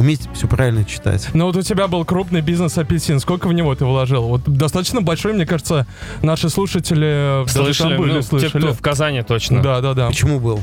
уметь 0.00 0.28
все 0.32 0.48
правильно 0.48 0.84
читать. 0.84 1.28
Ну 1.34 1.44
вот 1.44 1.56
у 1.56 1.62
тебя 1.62 1.86
был 1.86 2.04
крупный 2.04 2.40
бизнес 2.40 2.76
апельсин. 2.78 3.20
Сколько 3.20 3.48
в 3.48 3.52
него 3.52 3.74
ты 3.74 3.84
вложил? 3.84 4.22
Вот 4.24 4.42
достаточно 4.44 5.02
большой, 5.02 5.34
мне 5.34 5.46
кажется, 5.46 5.86
наши 6.22 6.48
слушатели 6.48 7.44
даже 7.44 7.74
Слышали, 7.74 7.88
там 7.90 7.98
были, 7.98 8.12
ну, 8.12 8.20
те, 8.20 8.26
слышали. 8.26 8.62
кто 8.62 8.72
в 8.72 8.80
Казани 8.80 9.22
точно. 9.22 9.62
Да, 9.62 9.80
да, 9.80 9.94
да. 9.94 10.08
Почему 10.08 10.40
был? 10.40 10.60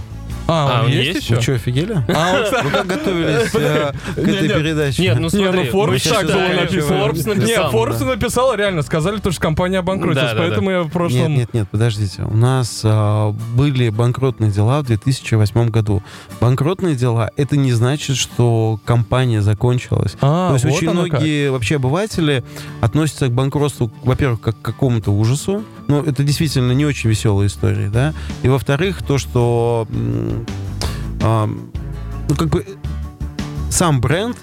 А, 0.48 0.80
А, 0.80 0.80
он 0.80 0.86
он 0.86 0.92
есть, 0.92 1.08
есть? 1.08 1.22
еще? 1.24 1.36
Вы 1.36 1.42
что, 1.42 1.54
офигели? 1.54 1.94
А, 2.08 2.64
Вы 2.64 2.70
как 2.72 2.88
готовились 2.88 3.54
э, 3.54 3.92
к 4.16 4.18
этой 4.18 4.50
передаче? 4.50 5.02
Нет, 5.02 5.20
ну 5.20 5.30
смотри, 5.30 5.48
ну 5.48 5.64
так 5.64 5.72
было 5.72 6.00
считаем, 6.00 6.56
написано. 6.58 6.96
Forbes 6.96 7.28
написал. 7.36 7.72
Да. 7.72 8.06
написал, 8.06 8.56
реально, 8.56 8.82
сказали, 8.82 9.18
то, 9.20 9.32
что 9.32 9.42
компания 9.42 9.80
обанкротилась, 9.80 10.34
поэтому 10.38 10.72
я 10.72 10.82
в 10.84 10.90
прошлом... 10.90 11.20
Нет, 11.20 11.30
нет, 11.30 11.54
нет, 11.54 11.70
подождите. 11.70 12.24
У 12.24 12.36
нас 12.36 12.82
а, 12.84 13.32
были 13.56 13.90
банкротные 13.90 14.52
дела 14.52 14.82
в 14.82 14.86
2008 14.88 15.70
году. 15.70 16.02
Банкротные 16.40 16.96
дела, 16.96 17.32
это 17.36 17.58
не 17.58 17.74
значит, 17.74 18.16
что 18.18 18.80
компания 18.86 19.42
закончилась. 19.42 20.16
А, 20.22 20.50
То 20.50 20.54
есть 20.56 20.66
очень 20.66 20.92
многие 20.92 21.52
вообще 21.52 21.76
обыватели 21.76 22.44
относятся 22.82 23.28
к 23.28 23.32
банкротству, 23.32 23.92
во-первых, 24.04 24.42
как 24.42 24.56
к 24.62 24.66
какому-то 24.66 25.12
ужасу. 25.12 25.64
Ну, 25.88 26.02
это 26.04 26.24
действительно 26.24 26.72
не 26.74 26.86
очень 26.86 27.10
веселая 27.10 27.48
история, 27.48 27.90
да. 27.90 28.14
И 28.44 28.50
во-вторых, 28.50 29.02
то, 29.04 29.18
что 29.18 29.88
а, 31.22 31.48
ну, 32.30 32.36
как 32.36 32.50
бы 32.50 32.66
сам 33.70 34.02
бренд 34.02 34.38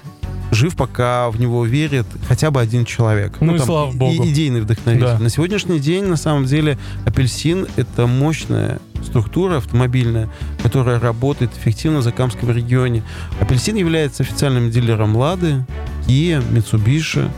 жив, 0.51 0.77
пока 0.77 1.31
в 1.31 1.41
него 1.41 1.65
верит 1.65 2.07
хотя 2.29 2.51
бы 2.51 2.61
один 2.61 2.85
человек. 2.85 3.37
Ну 3.41 3.55
и 3.55 3.59
там, 3.59 3.67
слава 3.67 3.93
и- 3.93 3.97
богу. 3.97 4.25
идейный 4.27 4.61
вдохновитель. 4.61 5.05
Да. 5.05 5.19
На 5.19 5.29
сегодняшний 5.29 5.81
день, 5.81 6.05
на 6.07 6.17
самом 6.17 6.45
деле, 6.45 6.79
апельсин— 7.05 7.67
это 7.77 8.07
мощная 8.07 8.79
структура 9.05 9.59
автомобильная, 9.59 10.31
которая 10.63 10.99
работает 10.99 11.51
эффективно 11.57 11.99
в 11.99 12.03
Закамском 12.03 12.51
регионе. 12.51 13.03
Апельсин 13.41 13.77
является 13.77 14.23
официальным 14.23 14.71
дилером 14.71 15.17
Лады, 15.17 15.65
Kia, 16.07 16.43
Mitsubishi. 16.53 17.29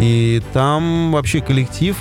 И 0.00 0.42
там 0.52 1.12
вообще 1.12 1.40
коллектив 1.40 1.96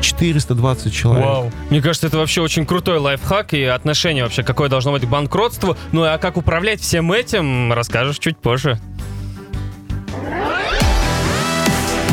420 0.00 0.94
человек. 0.94 1.24
Вау. 1.24 1.52
Мне 1.70 1.80
кажется, 1.80 2.06
это 2.06 2.18
вообще 2.18 2.40
очень 2.40 2.66
крутой 2.66 2.98
лайфхак 2.98 3.54
и 3.54 3.64
отношение 3.64 4.24
вообще, 4.24 4.42
какое 4.42 4.68
должно 4.68 4.92
быть 4.92 5.02
к 5.02 5.08
банкротству. 5.08 5.76
Ну 5.92 6.02
а 6.04 6.18
как 6.18 6.36
управлять 6.36 6.80
всем 6.80 7.12
этим, 7.12 7.72
расскажешь 7.72 8.18
чуть 8.18 8.36
позже. 8.38 8.80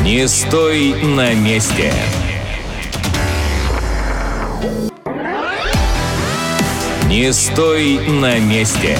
Не 0.02 0.28
стой 0.28 0.94
на 1.02 1.32
месте. 1.34 1.92
Не 7.06 7.32
стой 7.32 8.00
на 8.08 8.38
месте. 8.38 8.98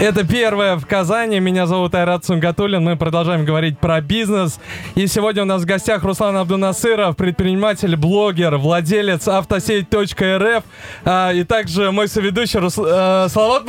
Это 0.00 0.24
первое 0.24 0.76
в 0.76 0.86
Казани. 0.86 1.40
Меня 1.40 1.66
зовут 1.66 1.92
Айрат 1.94 2.24
Сунгатуллин. 2.24 2.84
Мы 2.84 2.96
продолжаем 2.96 3.44
говорить 3.44 3.80
про 3.80 4.00
бизнес. 4.00 4.60
И 4.94 5.08
сегодня 5.08 5.42
у 5.42 5.44
нас 5.44 5.62
в 5.62 5.64
гостях 5.64 6.04
Руслан 6.04 6.36
Абдунасыров, 6.36 7.16
предприниматель, 7.16 7.96
блогер, 7.96 8.58
владелец 8.58 9.26
автосеть.рф. 9.26 10.62
А, 11.04 11.32
и 11.32 11.42
также 11.42 11.90
мой 11.90 12.06
соведущий 12.06 12.60
Рус... 12.60 12.78
э, 12.78 13.26
Салават 13.28 13.64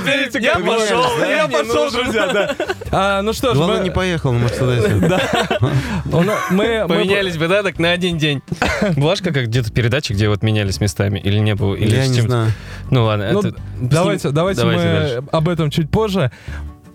видите, 0.00 0.40
я 0.40 0.54
пошел, 0.58 1.04
я 1.24 1.46
пошел, 1.46 1.90
друзья. 1.90 2.54
А, 2.90 3.22
Ну 3.22 3.32
что 3.32 3.52
ж, 3.54 3.56
Главное, 3.56 3.82
не 3.82 3.90
поехал 3.90 4.32
на 4.32 4.40
Мерседесе. 4.40 4.94
у 6.12 6.22
на- 6.22 6.38
мы... 6.50 6.84
Поменялись 6.88 7.36
бы, 7.36 7.46
да, 7.46 7.62
так 7.62 7.78
на 7.78 7.92
один 7.92 8.18
день. 8.18 8.42
Была 8.96 9.14
же 9.14 9.22
как 9.22 9.36
где-то 9.36 9.70
передача, 9.70 10.14
где 10.14 10.28
вот 10.28 10.42
менялись 10.42 10.80
местами, 10.80 11.18
или 11.20 11.38
не 11.38 11.54
было? 11.54 11.74
Или 11.74 11.94
Я 11.94 12.06
не 12.08 12.20
знаю. 12.20 12.52
Ну 12.90 13.04
ладно, 13.04 13.35
Ну, 13.42 13.48
это... 13.48 13.58
Давайте, 13.80 14.30
давайте, 14.30 14.60
Давайте 14.62 14.82
мы 14.82 14.92
дальше. 14.92 15.24
об 15.32 15.48
этом 15.48 15.70
чуть 15.70 15.90
позже. 15.90 16.30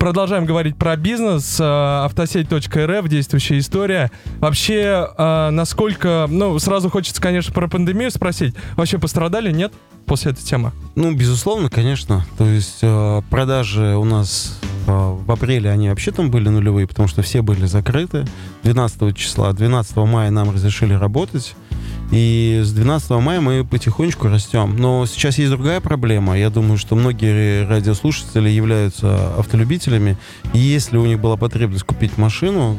Продолжаем 0.02 0.46
говорить 0.46 0.76
про 0.76 0.96
бизнес. 0.96 1.60
Э, 1.60 2.04
Автосеть.рф, 2.06 3.08
действующая 3.08 3.60
история. 3.60 4.10
Вообще, 4.40 5.08
э, 5.16 5.50
насколько... 5.50 6.26
Ну, 6.28 6.58
сразу 6.58 6.90
хочется, 6.90 7.22
конечно, 7.22 7.52
про 7.52 7.68
пандемию 7.68 8.10
спросить. 8.10 8.56
Вообще 8.74 8.98
пострадали, 8.98 9.52
нет? 9.52 9.72
После 10.06 10.32
этой 10.32 10.42
темы. 10.42 10.72
Ну, 10.96 11.14
безусловно, 11.14 11.70
конечно. 11.70 12.26
То 12.36 12.44
есть 12.44 12.80
э, 12.82 13.22
продажи 13.30 13.94
у 13.96 14.02
нас 14.02 14.58
в 14.86 15.30
апреле, 15.30 15.70
они 15.70 15.88
вообще 15.88 16.10
там 16.10 16.32
были 16.32 16.48
нулевые, 16.48 16.88
потому 16.88 17.06
что 17.06 17.22
все 17.22 17.40
были 17.42 17.66
закрыты. 17.66 18.24
12 18.64 19.16
числа, 19.16 19.52
12 19.52 19.96
мая 19.98 20.32
нам 20.32 20.50
разрешили 20.50 20.94
работать. 20.94 21.54
И 22.12 22.60
с 22.62 22.72
12 22.72 23.10
мая 23.22 23.40
мы 23.40 23.64
потихонечку 23.64 24.28
растем. 24.28 24.76
Но 24.76 25.06
сейчас 25.06 25.38
есть 25.38 25.50
другая 25.50 25.80
проблема. 25.80 26.38
Я 26.38 26.50
думаю, 26.50 26.76
что 26.76 26.94
многие 26.94 27.66
радиослушатели 27.66 28.50
являются 28.50 29.34
автолюбителями. 29.38 30.18
И 30.52 30.58
если 30.58 30.98
у 30.98 31.06
них 31.06 31.18
была 31.18 31.38
потребность 31.38 31.84
купить 31.84 32.18
машину 32.18 32.78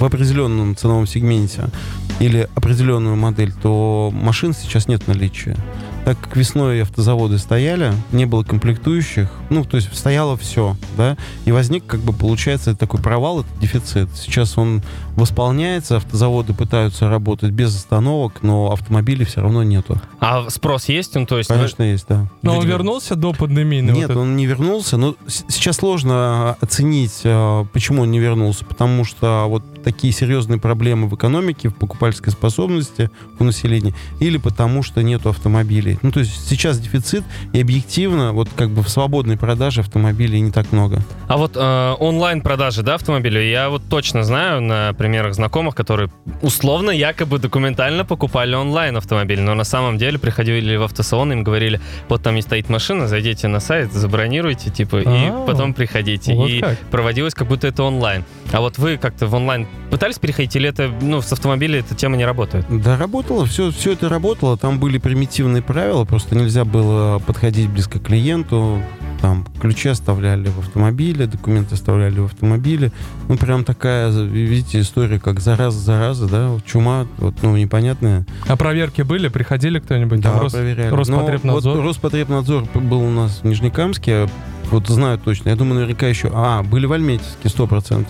в 0.00 0.04
определенном 0.04 0.76
ценовом 0.76 1.06
сегменте 1.06 1.70
или 2.18 2.48
определенную 2.56 3.14
модель, 3.14 3.52
то 3.52 4.10
машин 4.12 4.52
сейчас 4.52 4.88
нет 4.88 5.04
в 5.04 5.08
наличии. 5.08 5.56
Так 6.04 6.18
как 6.18 6.34
весной 6.36 6.82
автозаводы 6.82 7.38
стояли, 7.38 7.92
не 8.10 8.24
было 8.24 8.42
комплектующих, 8.42 9.30
ну, 9.50 9.64
то 9.64 9.76
есть 9.76 9.94
стояло 9.96 10.36
все, 10.36 10.76
да, 10.96 11.16
и 11.44 11.52
возник, 11.52 11.86
как 11.86 12.00
бы, 12.00 12.12
получается, 12.12 12.74
такой 12.74 13.00
провал, 13.00 13.40
это 13.40 13.48
дефицит. 13.60 14.08
Сейчас 14.16 14.56
он 14.58 14.82
восполняется, 15.14 15.98
автозаводы 15.98 16.54
пытаются 16.54 17.08
работать 17.08 17.50
без 17.52 17.76
остановок, 17.76 18.42
но 18.42 18.72
автомобилей 18.72 19.24
все 19.24 19.42
равно 19.42 19.62
нету. 19.62 20.00
А 20.20 20.48
спрос 20.48 20.86
есть? 20.86 21.14
Ну, 21.14 21.26
то 21.26 21.36
есть... 21.38 21.48
Конечно, 21.50 21.82
есть, 21.82 22.06
да. 22.08 22.26
Но 22.42 22.56
он 22.58 22.66
вернулся 22.66 23.14
до 23.14 23.32
пандемийной? 23.34 23.92
Нет, 23.92 24.08
вот 24.08 24.16
он 24.18 24.36
не 24.36 24.46
вернулся. 24.46 24.96
Но 24.96 25.14
с- 25.26 25.44
сейчас 25.48 25.76
сложно 25.76 26.56
оценить, 26.60 27.20
э, 27.24 27.64
почему 27.72 28.02
он 28.02 28.10
не 28.10 28.18
вернулся. 28.18 28.64
Потому 28.64 29.04
что 29.04 29.44
вот 29.48 29.62
такие 29.82 30.12
серьезные 30.12 30.58
проблемы 30.58 31.08
в 31.08 31.14
экономике, 31.14 31.68
в 31.68 31.74
покупательской 31.74 32.32
способности 32.32 33.10
у 33.38 33.44
населения, 33.44 33.94
или 34.20 34.38
потому 34.38 34.82
что 34.82 35.02
нету 35.02 35.28
автомобилей. 35.30 35.89
Ну, 36.02 36.10
то 36.12 36.20
есть 36.20 36.48
сейчас 36.48 36.78
дефицит, 36.78 37.24
и 37.52 37.60
объективно, 37.60 38.32
вот 38.32 38.48
как 38.56 38.70
бы 38.70 38.82
в 38.82 38.88
свободной 38.88 39.36
продаже 39.36 39.80
автомобилей 39.80 40.40
не 40.40 40.50
так 40.50 40.72
много. 40.72 41.02
А 41.28 41.36
вот 41.36 41.52
э, 41.56 41.94
онлайн-продажи, 41.98 42.82
да, 42.82 42.94
автомобилей, 42.94 43.50
я 43.50 43.70
вот 43.70 43.82
точно 43.88 44.22
знаю 44.24 44.60
на 44.60 44.92
примерах 44.94 45.34
знакомых, 45.34 45.74
которые 45.74 46.10
условно, 46.42 46.90
якобы 46.90 47.38
документально 47.38 48.04
покупали 48.04 48.54
онлайн 48.54 48.96
автомобиль, 48.96 49.40
но 49.40 49.54
на 49.54 49.64
самом 49.64 49.98
деле 49.98 50.18
приходили 50.18 50.76
в 50.76 50.82
автосалон, 50.82 51.32
им 51.32 51.42
говорили, 51.44 51.80
вот 52.08 52.22
там 52.22 52.34
не 52.34 52.42
стоит 52.42 52.68
машина, 52.68 53.08
зайдите 53.08 53.48
на 53.48 53.60
сайт, 53.60 53.92
забронируйте, 53.92 54.70
типа, 54.70 55.02
А, 55.04 55.44
и 55.44 55.46
потом 55.46 55.74
приходите. 55.74 56.34
вот 56.34 56.48
и 56.48 56.60
как. 56.60 56.78
проводилось 56.90 57.34
как 57.34 57.48
будто 57.48 57.66
это 57.66 57.82
онлайн. 57.82 58.24
А 58.52 58.60
вот 58.60 58.78
вы 58.78 58.96
как-то 58.96 59.26
в 59.26 59.34
онлайн 59.34 59.66
пытались 59.90 60.18
переходить, 60.18 60.54
или 60.56 60.68
это, 60.68 60.90
ну, 61.00 61.22
с 61.22 61.32
автомобиля 61.32 61.80
эта 61.80 61.94
тема 61.94 62.16
не 62.16 62.24
работает? 62.24 62.66
Да, 62.68 62.96
работало, 62.96 63.46
все, 63.46 63.70
все 63.70 63.92
это 63.92 64.08
работало. 64.08 64.56
Там 64.56 64.78
были 64.78 64.98
примитивные 64.98 65.62
правила, 65.62 65.79
просто 66.08 66.36
нельзя 66.36 66.64
было 66.64 67.18
подходить 67.18 67.68
близко 67.70 67.98
к 67.98 68.02
клиенту. 68.02 68.82
там 69.20 69.46
ключи 69.60 69.88
оставляли 69.88 70.48
в 70.48 70.58
автомобиле, 70.60 71.26
документы 71.26 71.74
оставляли 71.74 72.20
в 72.20 72.24
автомобиле. 72.26 72.90
Ну, 73.28 73.36
прям 73.36 73.64
такая, 73.64 74.10
видите, 74.10 74.80
история, 74.80 75.20
как 75.20 75.40
зараза, 75.40 75.78
зараза, 75.78 76.26
да, 76.26 76.50
чума, 76.64 77.06
вот, 77.18 77.34
ну, 77.42 77.56
непонятная. 77.56 78.24
А 78.46 78.56
проверки 78.56 79.02
были? 79.02 79.28
Приходили 79.28 79.78
кто-нибудь? 79.78 80.20
Да, 80.20 80.32
Там 80.32 80.40
Рос- 80.40 80.52
проверяли. 80.52 80.94
Роспотребнадзор? 80.94 81.74
Ну, 81.74 81.80
вот 81.82 81.88
Роспотребнадзор 81.88 82.64
был 82.74 83.00
у 83.02 83.10
нас 83.10 83.40
в 83.42 83.46
Нижнекамске, 83.46 84.26
вот 84.70 84.86
знаю 84.88 85.18
точно. 85.18 85.50
Я 85.50 85.56
думаю, 85.56 85.74
наверняка 85.74 86.06
еще... 86.06 86.30
А, 86.32 86.62
были 86.62 86.86
в 86.86 86.92
Альметьевске, 86.92 87.48
100%. 87.48 88.06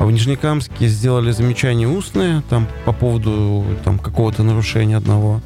А 0.00 0.04
в 0.04 0.10
Нижнекамске 0.10 0.86
сделали 0.88 1.30
замечание 1.30 1.88
устное 1.88 2.42
там 2.50 2.66
по 2.84 2.92
поводу 2.92 3.64
там, 3.84 3.98
какого-то 3.98 4.42
нарушения 4.42 4.96
одного. 4.96 5.40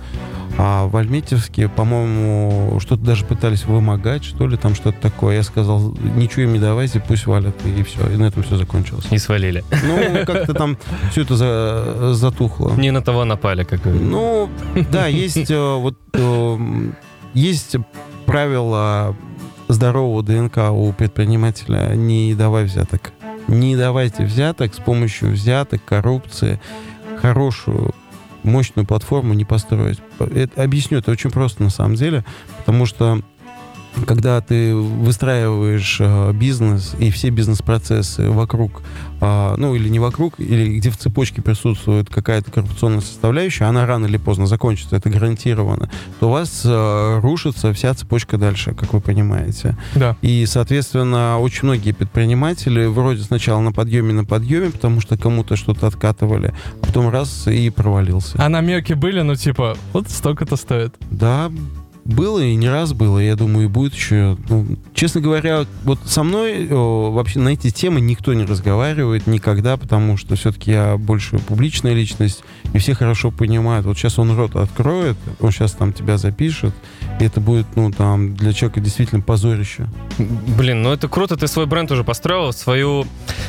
А 0.59 0.87
в 0.87 0.97
Альметьевске, 0.97 1.69
по-моему, 1.69 2.79
что-то 2.81 3.03
даже 3.03 3.25
пытались 3.27 3.65
вымогать, 3.67 4.25
что 4.25 4.47
ли, 4.47 4.57
там 4.57 4.75
что-то 4.75 4.99
такое. 5.01 5.37
Я 5.37 5.43
сказал, 5.43 5.95
ничего 6.17 6.43
им 6.43 6.55
не 6.55 6.59
давайте, 6.59 6.99
пусть 7.01 7.27
валят, 7.27 7.55
и 7.67 7.83
все. 7.83 8.09
И 8.09 8.17
на 8.17 8.25
этом 8.25 8.43
все 8.43 8.57
закончилось. 8.57 9.07
И 9.11 9.19
свалили. 9.19 9.65
Ну, 9.71 10.25
как-то 10.25 10.55
там 10.55 10.79
все 11.11 11.23
это 11.23 11.37
за- 11.37 12.15
затухло. 12.15 12.73
Не 12.77 12.91
на 12.91 13.03
того 13.03 13.25
напали, 13.25 13.65
как 13.65 13.83
говорится. 13.83 14.09
Ну, 14.09 14.49
да, 14.91 15.07
есть 15.07 15.51
э, 15.51 15.75
вот 15.75 15.99
э, 16.15 16.59
есть 17.35 17.77
правило 18.25 19.15
здорового 19.69 20.23
ДНК 20.23 20.71
у 20.71 20.93
предпринимателя 20.93 21.95
не 21.95 22.35
давай 22.35 22.65
взяток. 22.65 23.13
Не 23.49 23.77
давайте 23.77 24.25
взяток 24.25 24.75
с 24.75 24.79
помощью 24.79 25.31
взяток, 25.33 25.85
коррупции, 25.85 26.61
хорошую 27.21 27.95
мощную 28.47 28.87
платформу 28.87 29.35
не 29.35 29.45
построить. 29.45 29.99
Это, 30.19 30.63
объясню, 30.63 30.99
это 30.99 31.11
очень 31.11 31.31
просто 31.31 31.63
на 31.63 31.71
самом 31.71 31.97
деле, 31.97 32.25
потому 32.59 32.87
что 32.87 33.23
когда 34.05 34.41
ты 34.41 34.75
выстраиваешь 34.75 35.99
э, 36.01 36.33
бизнес 36.33 36.95
и 36.99 37.11
все 37.11 37.31
бизнес-процессы 37.31 38.29
вокруг, 38.31 38.83
а, 39.21 39.55
ну 39.57 39.75
или 39.75 39.89
не 39.89 39.99
вокруг, 39.99 40.39
или 40.39 40.79
где 40.79 40.91
в 40.91 40.97
цепочке 40.97 41.41
присутствует 41.41 42.11
какая-то 42.11 42.51
коррупционная 42.51 43.01
составляющая, 43.01 43.65
она 43.65 43.87
рано 43.87 44.07
или 44.07 44.17
поздно 44.19 44.47
закончится, 44.47 44.97
это 44.97 45.09
гарантированно, 45.09 45.91
то 46.21 46.29
у 46.29 46.33
вас 46.33 46.63
э, 46.65 47.21
рушится 47.21 47.73
вся 47.73 47.95
цепочка 47.95 48.37
дальше, 48.37 48.75
как 48.75 48.93
вы 48.93 49.01
понимаете. 49.01 49.77
Да. 49.95 50.17
И, 50.21 50.45
соответственно, 50.47 51.39
очень 51.39 51.65
многие 51.65 51.93
предприниматели 51.93 52.87
вроде 52.87 53.23
сначала 53.23 53.61
на 53.61 53.73
подъеме, 53.73 54.13
на 54.13 54.25
подъеме, 54.25 54.71
потому 54.71 55.01
что 55.01 55.17
кому-то 55.17 55.57
что-то 55.57 55.87
откатывали, 55.87 56.55
а 56.83 56.87
потом 56.87 57.09
раз 57.09 57.47
и 57.47 57.71
провалился. 57.71 58.37
А 58.39 58.49
намеки 58.49 58.93
были, 58.93 59.23
ну 59.23 59.35
типа, 59.35 59.77
вот 59.93 60.11
столько-то 60.11 60.57
стоит. 60.57 60.95
Да, 61.11 61.51
было 62.07 62.41
и 62.41 62.55
не 62.55 62.69
раз 62.69 62.93
было, 62.93 63.19
я 63.19 63.35
думаю, 63.35 63.67
и 63.67 63.69
будет 63.69 63.95
еще. 63.95 64.37
Ну, 64.49 64.67
честно 64.95 65.21
говоря, 65.21 65.67
вот 65.83 65.99
со 66.05 66.23
мной 66.23 66.69
о, 66.71 67.11
вообще 67.11 67.41
на 67.41 67.51
эти 67.51 67.71
темы 67.71 68.01
никто 68.01 68.33
не 68.33 68.45
разговаривает 68.45 69.27
никогда, 69.27 69.77
потому 69.77 70.17
что 70.17 70.37
все-таки 70.37 70.71
я 70.71 70.97
больше 70.97 71.39
публичная 71.39 71.95
личность, 71.95 72.45
и 72.73 72.79
все 72.79 72.95
хорошо 72.95 73.31
понимают. 73.31 73.87
Вот 73.87 73.99
сейчас 73.99 74.19
он 74.19 74.37
рот 74.37 74.55
откроет, 74.57 75.17
он 75.41 75.51
сейчас 75.51 75.73
там 75.73 75.93
тебя 75.93 76.17
запишет, 76.17 76.75
и 77.21 77.25
это 77.25 77.41
будет, 77.41 77.67
ну, 77.75 77.91
там, 77.91 78.37
для 78.37 78.53
человека 78.53 78.81
действительно 78.81 79.21
позорище. 79.21 79.87
Блин, 80.19 80.83
ну 80.83 80.93
это 80.93 81.09
круто, 81.09 81.37
ты 81.37 81.49
свой 81.49 81.67
бренд 81.67 81.91
уже 81.91 82.05
построил, 82.05 82.53
свою, 82.53 83.05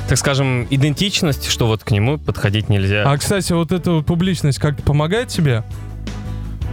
так 0.09 0.17
скажем, 0.17 0.65
идентичность, 0.69 1.47
что 1.47 1.67
вот 1.67 1.83
к 1.83 1.91
нему 1.91 2.17
подходить 2.17 2.69
нельзя. 2.69 3.03
А, 3.05 3.17
кстати, 3.17 3.53
вот 3.53 3.71
эта 3.71 3.91
вот 3.91 4.05
публичность 4.05 4.57
как-то 4.57 4.81
помогает 4.81 5.27
тебе? 5.29 5.63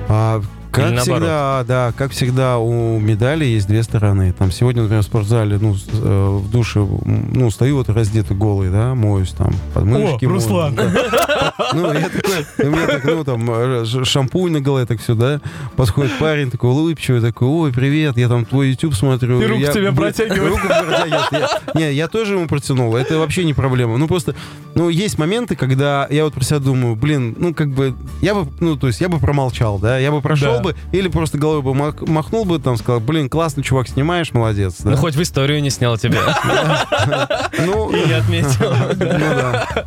А 0.08 0.42
как 0.74 0.86
Или 0.90 0.94
наоборот? 0.96 1.04
всегда, 1.22 1.64
да, 1.66 1.92
как 1.96 2.10
всегда 2.10 2.58
у 2.58 2.98
медали 2.98 3.44
есть 3.44 3.68
две 3.68 3.82
стороны. 3.82 4.32
Там 4.32 4.50
сегодня, 4.50 4.82
например, 4.82 5.02
в 5.02 5.06
спортзале, 5.06 5.58
ну, 5.58 5.74
э, 5.92 6.38
в 6.42 6.50
душе, 6.50 6.80
ну, 7.04 7.50
стою 7.50 7.76
вот 7.76 7.88
раздетый 7.88 8.36
голый, 8.36 8.70
да, 8.70 8.94
моюсь 8.94 9.30
там, 9.30 9.52
подмышки. 9.72 10.24
О, 10.24 10.28
мою, 10.28 10.34
Руслан. 10.40 10.74
да. 10.74 11.52
Ну, 11.74 11.92
я 11.92 12.08
такой, 12.08 12.66
у 12.66 12.70
меня 12.70 12.86
так, 12.86 13.04
ну, 13.04 13.24
там, 13.24 13.48
э, 13.50 13.84
шампунь 14.04 14.52
на 14.52 14.60
голове, 14.60 14.86
так 14.86 15.00
все, 15.00 15.14
да, 15.14 15.40
подходит 15.76 16.18
парень 16.18 16.50
такой 16.50 16.70
улыбчивый, 16.70 17.20
такой, 17.20 17.46
ой, 17.48 17.72
привет, 17.72 18.16
я 18.16 18.28
там 18.28 18.44
твой 18.44 18.70
YouTube 18.70 18.94
смотрю. 18.94 19.40
И 19.40 19.46
руку 19.46 19.60
Я- 19.60 19.72
тебе 19.72 19.92
протягивает. 19.92 20.50
Руку 20.56 20.66
протягивает. 20.66 21.22
Я- 21.32 21.48
Не, 21.74 21.92
я 21.92 22.08
тоже 22.08 22.34
ему 22.34 22.48
протянул, 22.48 22.96
это 22.96 23.18
вообще 23.18 23.44
не 23.44 23.54
проблема. 23.54 23.96
Ну, 23.96 24.08
просто, 24.08 24.34
ну, 24.74 24.88
есть 24.88 25.18
моменты, 25.18 25.54
когда 25.56 26.06
я 26.10 26.24
вот 26.24 26.34
про 26.34 26.42
себя 26.42 26.58
думаю, 26.58 26.96
блин, 26.96 27.34
ну, 27.38 27.54
как 27.54 27.68
бы, 27.68 27.94
я 28.20 28.34
бы, 28.34 28.46
ну, 28.60 28.76
то 28.76 28.86
есть, 28.88 29.00
я 29.00 29.08
бы 29.08 29.18
промолчал, 29.18 29.78
да, 29.78 29.98
я 29.98 30.10
бы 30.10 30.20
прошел 30.20 30.56
Да. 30.56 30.62
Бы, 30.64 30.74
или 30.92 31.08
просто 31.08 31.38
головой 31.38 31.62
бы 31.62 31.72
мах- 31.74 32.06
махнул 32.08 32.44
бы, 32.44 32.58
там, 32.58 32.76
сказал, 32.76 33.00
блин, 33.00 33.28
классный 33.28 33.62
чувак, 33.62 33.88
снимаешь, 33.88 34.32
молодец, 34.32 34.76
да. 34.80 34.90
Ну 34.90 34.96
хоть 34.96 35.14
в 35.14 35.22
историю 35.22 35.62
не 35.62 35.70
снял 35.70 35.96
тебя. 35.96 36.20
Ну, 37.58 37.90
И 37.94 38.06
не 38.08 38.12
отметил. 38.14 38.72
ну. 38.98 39.84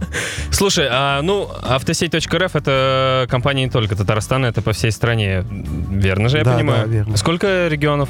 Слушай, 0.52 0.88
а, 0.90 1.22
ну, 1.22 1.50
автосеть.рф 1.64 2.56
это 2.56 3.28
компания 3.30 3.66
не 3.66 3.70
только 3.70 3.96
Татарстана, 3.96 4.46
это 4.48 4.62
по 4.62 4.72
всей 4.72 4.92
стране. 4.92 5.44
Верно 5.50 6.30
же, 6.30 6.38
я 6.38 6.46
понимаю? 6.46 7.06
Сколько 7.18 7.68
регионов? 7.68 8.10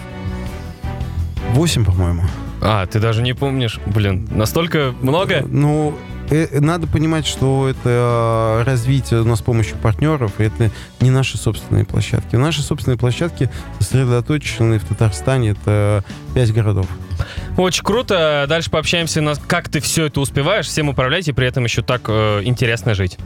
Восемь, 1.54 1.86
по-моему. 1.86 2.24
А, 2.62 2.86
ты 2.86 3.00
даже 3.00 3.22
не 3.22 3.34
помнишь. 3.34 3.80
Блин, 3.86 4.28
настолько 4.32 4.94
много? 5.02 5.44
Ну, 5.48 5.98
надо 6.30 6.88
понимать, 6.88 7.26
что 7.26 7.70
это 7.70 8.62
э, 8.62 8.64
развитие 8.64 9.22
у 9.22 9.26
нас 9.26 9.40
с 9.40 9.42
помощью 9.42 9.78
партнеров, 9.78 10.34
и 10.40 10.44
это 10.44 10.72
не 11.00 11.10
наши 11.10 11.38
собственные 11.38 11.86
площадки. 11.86 12.36
Наши 12.36 12.62
собственные 12.62 12.98
площадки 12.98 13.50
сосредоточены 13.80 14.80
в 14.80 14.86
Татарстане, 14.86 15.52
это 15.52 16.04
пять 16.34 16.54
городов. 16.54 16.88
Очень 17.58 17.84
круто. 17.84 18.46
Дальше 18.48 18.70
пообщаемся, 18.70 19.22
на 19.22 19.36
как 19.36 19.70
ты 19.70 19.80
все 19.80 20.06
это 20.06 20.20
успеваешь, 20.20 20.68
всем 20.68 20.90
управлять 20.90 21.28
и 21.28 21.34
при 21.34 21.48
этом 21.48 21.64
еще 21.64 21.82
так 21.82 22.02
э, 22.08 22.42
интересно 22.44 22.94
жить. 22.94 23.18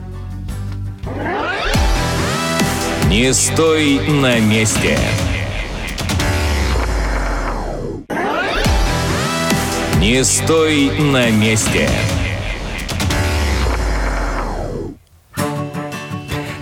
Не 3.08 3.34
стой 3.34 4.00
на 4.08 4.38
месте. 4.38 4.98
Не 9.98 10.24
стой 10.24 10.90
на 10.98 11.30
месте. 11.30 11.88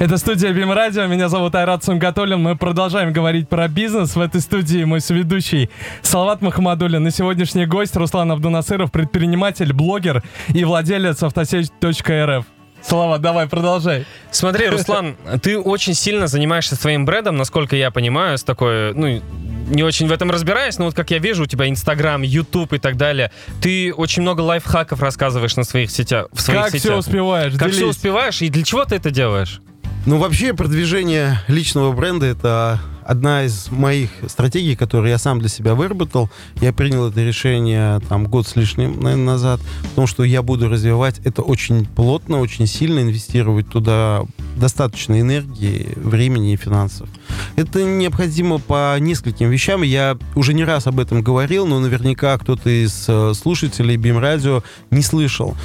Это 0.00 0.16
студия 0.16 0.50
Бим 0.54 0.72
Радио. 0.72 1.04
Меня 1.04 1.28
зовут 1.28 1.54
Айрат 1.54 1.84
Сунгатуллин. 1.84 2.40
Мы 2.40 2.56
продолжаем 2.56 3.12
говорить 3.12 3.50
про 3.50 3.68
бизнес. 3.68 4.16
В 4.16 4.20
этой 4.22 4.40
студии 4.40 4.82
мой 4.84 5.02
соведущий 5.02 5.68
Салават 6.00 6.40
Махамадуллин. 6.40 7.06
И 7.06 7.10
сегодняшний 7.10 7.66
гость 7.66 7.94
Руслан 7.96 8.32
Абдунасыров, 8.32 8.90
предприниматель, 8.90 9.74
блогер 9.74 10.22
и 10.54 10.64
владелец 10.64 11.22
автосеть.рф. 11.22 12.46
Салават, 12.80 13.20
давай, 13.20 13.46
продолжай. 13.46 14.06
Смотри, 14.30 14.68
Руслан, 14.70 15.16
ты 15.42 15.58
очень 15.58 15.92
сильно 15.92 16.28
занимаешься 16.28 16.76
своим 16.76 17.04
брендом, 17.04 17.36
насколько 17.36 17.76
я 17.76 17.90
понимаю, 17.90 18.38
с 18.38 18.42
такой, 18.42 18.94
ну, 18.94 19.20
не 19.68 19.82
очень 19.82 20.08
в 20.08 20.12
этом 20.12 20.30
разбираюсь, 20.30 20.78
но 20.78 20.86
вот 20.86 20.94
как 20.94 21.10
я 21.10 21.18
вижу, 21.18 21.42
у 21.42 21.46
тебя 21.46 21.68
Инстаграм, 21.68 22.22
Ютуб 22.22 22.72
и 22.72 22.78
так 22.78 22.96
далее. 22.96 23.32
Ты 23.60 23.92
очень 23.92 24.22
много 24.22 24.40
лайфхаков 24.40 25.02
рассказываешь 25.02 25.56
на 25.56 25.64
своих 25.64 25.90
сетях, 25.90 26.28
в 26.32 26.40
своих 26.40 26.62
как 26.62 26.70
все 26.70 26.78
сетях. 26.78 26.98
успеваешь? 27.00 27.52
Как 27.52 27.68
все 27.68 27.80
Делись. 27.80 27.96
успеваешь 27.96 28.40
и 28.40 28.48
для 28.48 28.64
чего 28.64 28.86
ты 28.86 28.96
это 28.96 29.10
делаешь? 29.10 29.60
Ну, 30.06 30.16
вообще, 30.16 30.54
продвижение 30.54 31.42
личного 31.46 31.92
бренда— 31.92 32.24
это 32.26 32.80
одна 33.04 33.44
из 33.44 33.70
моих 33.70 34.10
стратегий, 34.28 34.74
которые 34.74 35.10
я 35.10 35.18
сам 35.18 35.40
для 35.40 35.50
себя 35.50 35.74
выработал. 35.74 36.30
Я 36.60 36.72
принял 36.72 37.08
это 37.08 37.20
решение 37.20 38.00
там 38.08 38.26
год 38.26 38.46
с 38.46 38.56
лишним, 38.56 39.00
наверное, 39.00 39.26
назад, 39.26 39.60
том, 39.94 40.06
что 40.06 40.24
я 40.24 40.42
буду 40.42 40.70
развивать 40.70 41.20
это 41.24 41.42
очень 41.42 41.84
плотно, 41.84 42.38
очень 42.40 42.66
сильно, 42.66 43.00
инвестировать 43.00 43.68
туда 43.68 44.22
достаточно 44.56 45.20
энергии, 45.20 45.88
времени 45.96 46.54
и 46.54 46.56
финансов. 46.56 47.08
Это 47.56 47.82
необходимо 47.84 48.58
по 48.58 48.96
нескольким 48.98 49.50
вещам. 49.50 49.82
Я 49.82 50.16
уже 50.34 50.54
не 50.54 50.64
раз 50.64 50.86
об 50.86 51.00
этом 51.00 51.22
говорил, 51.22 51.66
но 51.66 51.78
наверняка 51.78 52.36
кто-то 52.38 52.70
из 52.70 53.04
э, 53.08 53.32
слушателей 53.34 53.96
BIM 53.96 54.18
радио 54.18 54.62
не 54.90 55.02
слышал. 55.02 55.56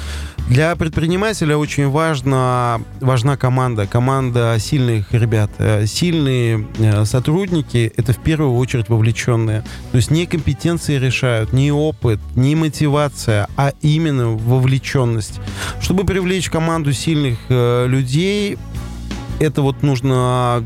Для 0.48 0.76
предпринимателя 0.76 1.56
очень 1.56 1.88
важно, 1.88 2.80
важна 3.00 3.36
команда, 3.36 3.86
команда 3.86 4.56
сильных 4.60 5.12
ребят. 5.12 5.50
Э, 5.58 5.86
Сильные 5.86 6.66
э, 6.78 7.04
сотрудники— 7.04 7.92
это 7.96 8.12
в 8.12 8.18
первую 8.18 8.54
очередь 8.56 8.88
вовлеченные. 8.88 9.62
То 9.90 9.96
есть 9.96 10.10
не 10.10 10.26
компетенции 10.26 10.98
решают, 10.98 11.52
не 11.52 11.72
опыт, 11.72 12.20
не 12.34 12.54
мотивация, 12.54 13.48
а 13.56 13.72
именно 13.80 14.28
вовлеченность. 14.28 15.40
Чтобы 15.80 16.04
привлечь 16.04 16.50
команду 16.50 16.92
сильных 16.92 17.38
людей, 17.48 18.58
это 19.38 19.62
вот 19.62 19.82
нужно, 19.82 20.64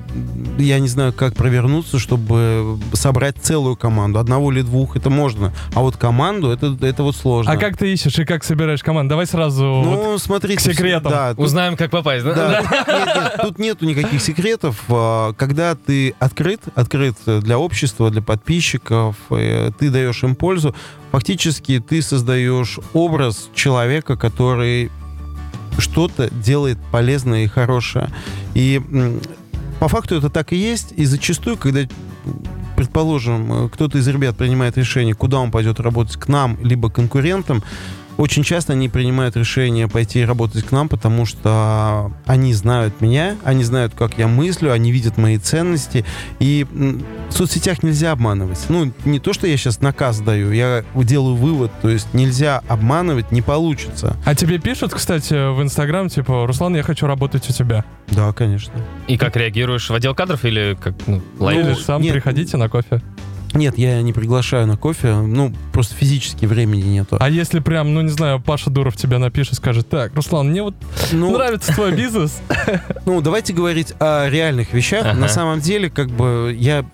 я 0.58 0.78
не 0.78 0.88
знаю, 0.88 1.12
как 1.12 1.34
провернуться, 1.34 1.98
чтобы 1.98 2.78
собрать 2.92 3.36
целую 3.40 3.76
команду. 3.76 4.18
Одного 4.18 4.52
или 4.52 4.62
двух 4.62 4.96
это 4.96 5.10
можно, 5.10 5.52
а 5.74 5.80
вот 5.80 5.96
команду 5.96 6.50
это, 6.50 6.76
это 6.80 7.02
вот 7.02 7.16
сложно. 7.16 7.52
А 7.52 7.56
как 7.56 7.76
ты 7.76 7.92
ищешь 7.92 8.18
и 8.18 8.24
как 8.24 8.44
собираешь 8.44 8.82
команду? 8.82 9.10
Давай 9.10 9.26
сразу 9.26 9.64
Ну, 9.64 10.12
вот 10.12 10.22
смотрите. 10.22 10.56
к 10.58 10.60
секретам. 10.60 11.10
Да, 11.12 11.30
тут- 11.34 11.44
Узнаем, 11.46 11.76
как 11.76 11.90
попасть, 11.90 12.24
да? 12.24 12.34
да, 12.34 12.62
тут 12.62 12.88
нет, 12.88 13.06
нет, 13.16 13.34
тут 13.42 13.58
нету 13.58 13.86
никаких 13.86 14.20
секретов. 14.22 14.82
А, 14.88 15.32
Когда 15.34 15.74
ты 15.74 16.14
открыт, 16.18 16.60
открыт 16.74 17.16
для 17.26 17.58
общества, 17.58 18.10
для 18.10 18.22
подписчиков, 18.22 19.16
э, 19.30 19.70
ты 19.78 19.90
даешь 19.90 20.22
им 20.22 20.34
пользу, 20.34 20.74
фактически 21.10 21.80
ты 21.80 22.02
создаешь 22.02 22.78
образ 22.92 23.48
человека, 23.54 24.16
который 24.16 24.90
что-то 25.80 26.30
делает 26.30 26.78
полезное 26.90 27.44
и 27.44 27.48
хорошее. 27.48 28.10
И 28.54 28.80
по 29.78 29.88
факту 29.88 30.16
это 30.16 30.30
так 30.30 30.52
и 30.52 30.56
есть. 30.56 30.92
И 30.96 31.04
зачастую, 31.04 31.56
когда 31.56 31.86
предположим, 32.76 33.52
э, 33.52 33.68
кто-то 33.68 33.98
из 33.98 34.08
ребят 34.08 34.36
принимает 34.36 34.78
решение, 34.78 35.14
куда 35.14 35.38
он 35.38 35.50
пойдет 35.50 35.80
работать 35.80 36.16
к 36.16 36.28
нам, 36.28 36.58
либо 36.62 36.88
конкурентам, 36.88 37.62
очень 38.20 38.42
часто 38.42 38.74
они 38.74 38.90
принимают 38.90 39.34
решение 39.34 39.88
пойти 39.88 40.24
работать 40.24 40.64
к 40.64 40.72
нам, 40.72 40.90
потому 40.90 41.24
что 41.24 42.12
они 42.26 42.52
знают 42.52 43.00
меня, 43.00 43.36
они 43.44 43.64
знают, 43.64 43.94
как 43.94 44.18
я 44.18 44.28
мыслю, 44.28 44.72
они 44.72 44.92
видят 44.92 45.16
мои 45.16 45.38
ценности. 45.38 46.04
И 46.38 46.66
в 47.30 47.32
соцсетях 47.32 47.82
нельзя 47.82 48.12
обманывать. 48.12 48.58
Ну, 48.68 48.92
не 49.06 49.20
то, 49.20 49.32
что 49.32 49.46
я 49.46 49.56
сейчас 49.56 49.80
наказ 49.80 50.20
даю, 50.20 50.52
я 50.52 50.84
делаю 50.94 51.34
вывод, 51.34 51.70
то 51.80 51.88
есть 51.88 52.12
нельзя 52.12 52.62
обманывать, 52.68 53.32
не 53.32 53.40
получится. 53.40 54.16
А 54.26 54.34
тебе 54.34 54.58
пишут, 54.58 54.92
кстати, 54.92 55.54
в 55.54 55.62
Инстаграм, 55.62 56.10
типа, 56.10 56.46
Руслан, 56.46 56.76
я 56.76 56.82
хочу 56.82 57.06
работать 57.06 57.48
у 57.48 57.52
тебя. 57.54 57.86
Да, 58.08 58.34
конечно. 58.34 58.74
И 59.08 59.16
как 59.16 59.34
реагируешь? 59.36 59.88
В 59.88 59.94
отдел 59.94 60.14
кадров 60.14 60.44
или 60.44 60.76
как 60.78 60.94
ну, 61.06 61.22
лайк? 61.38 61.64
Или 61.64 61.72
сам 61.72 62.02
нет. 62.02 62.12
приходите 62.12 62.58
на 62.58 62.68
кофе. 62.68 63.00
Нет, 63.54 63.78
я 63.78 64.00
не 64.02 64.12
приглашаю 64.12 64.66
на 64.66 64.76
кофе, 64.76 65.14
ну, 65.14 65.52
просто 65.72 65.94
физически 65.94 66.46
времени 66.46 66.82
нету. 66.82 67.16
А 67.20 67.28
если 67.28 67.58
прям, 67.60 67.92
ну 67.94 68.00
не 68.00 68.10
знаю, 68.10 68.40
Паша 68.40 68.70
Дуров 68.70 68.96
тебя 68.96 69.18
напишет, 69.18 69.54
скажет, 69.54 69.88
так, 69.88 70.14
Руслан, 70.14 70.50
мне 70.50 70.62
вот 70.62 70.74
Ну, 71.12 71.30
нравится 71.32 71.72
твой 71.74 71.92
бизнес. 71.96 72.40
Ну, 73.06 73.20
давайте 73.20 73.52
говорить 73.52 73.92
о 73.98 74.28
реальных 74.28 74.72
вещах. 74.72 75.04
Ага. 75.06 75.18
На 75.18 75.28
самом 75.28 75.60
деле, 75.60 75.90
как 75.90 76.08
бы 76.10 76.56
я 76.58 76.84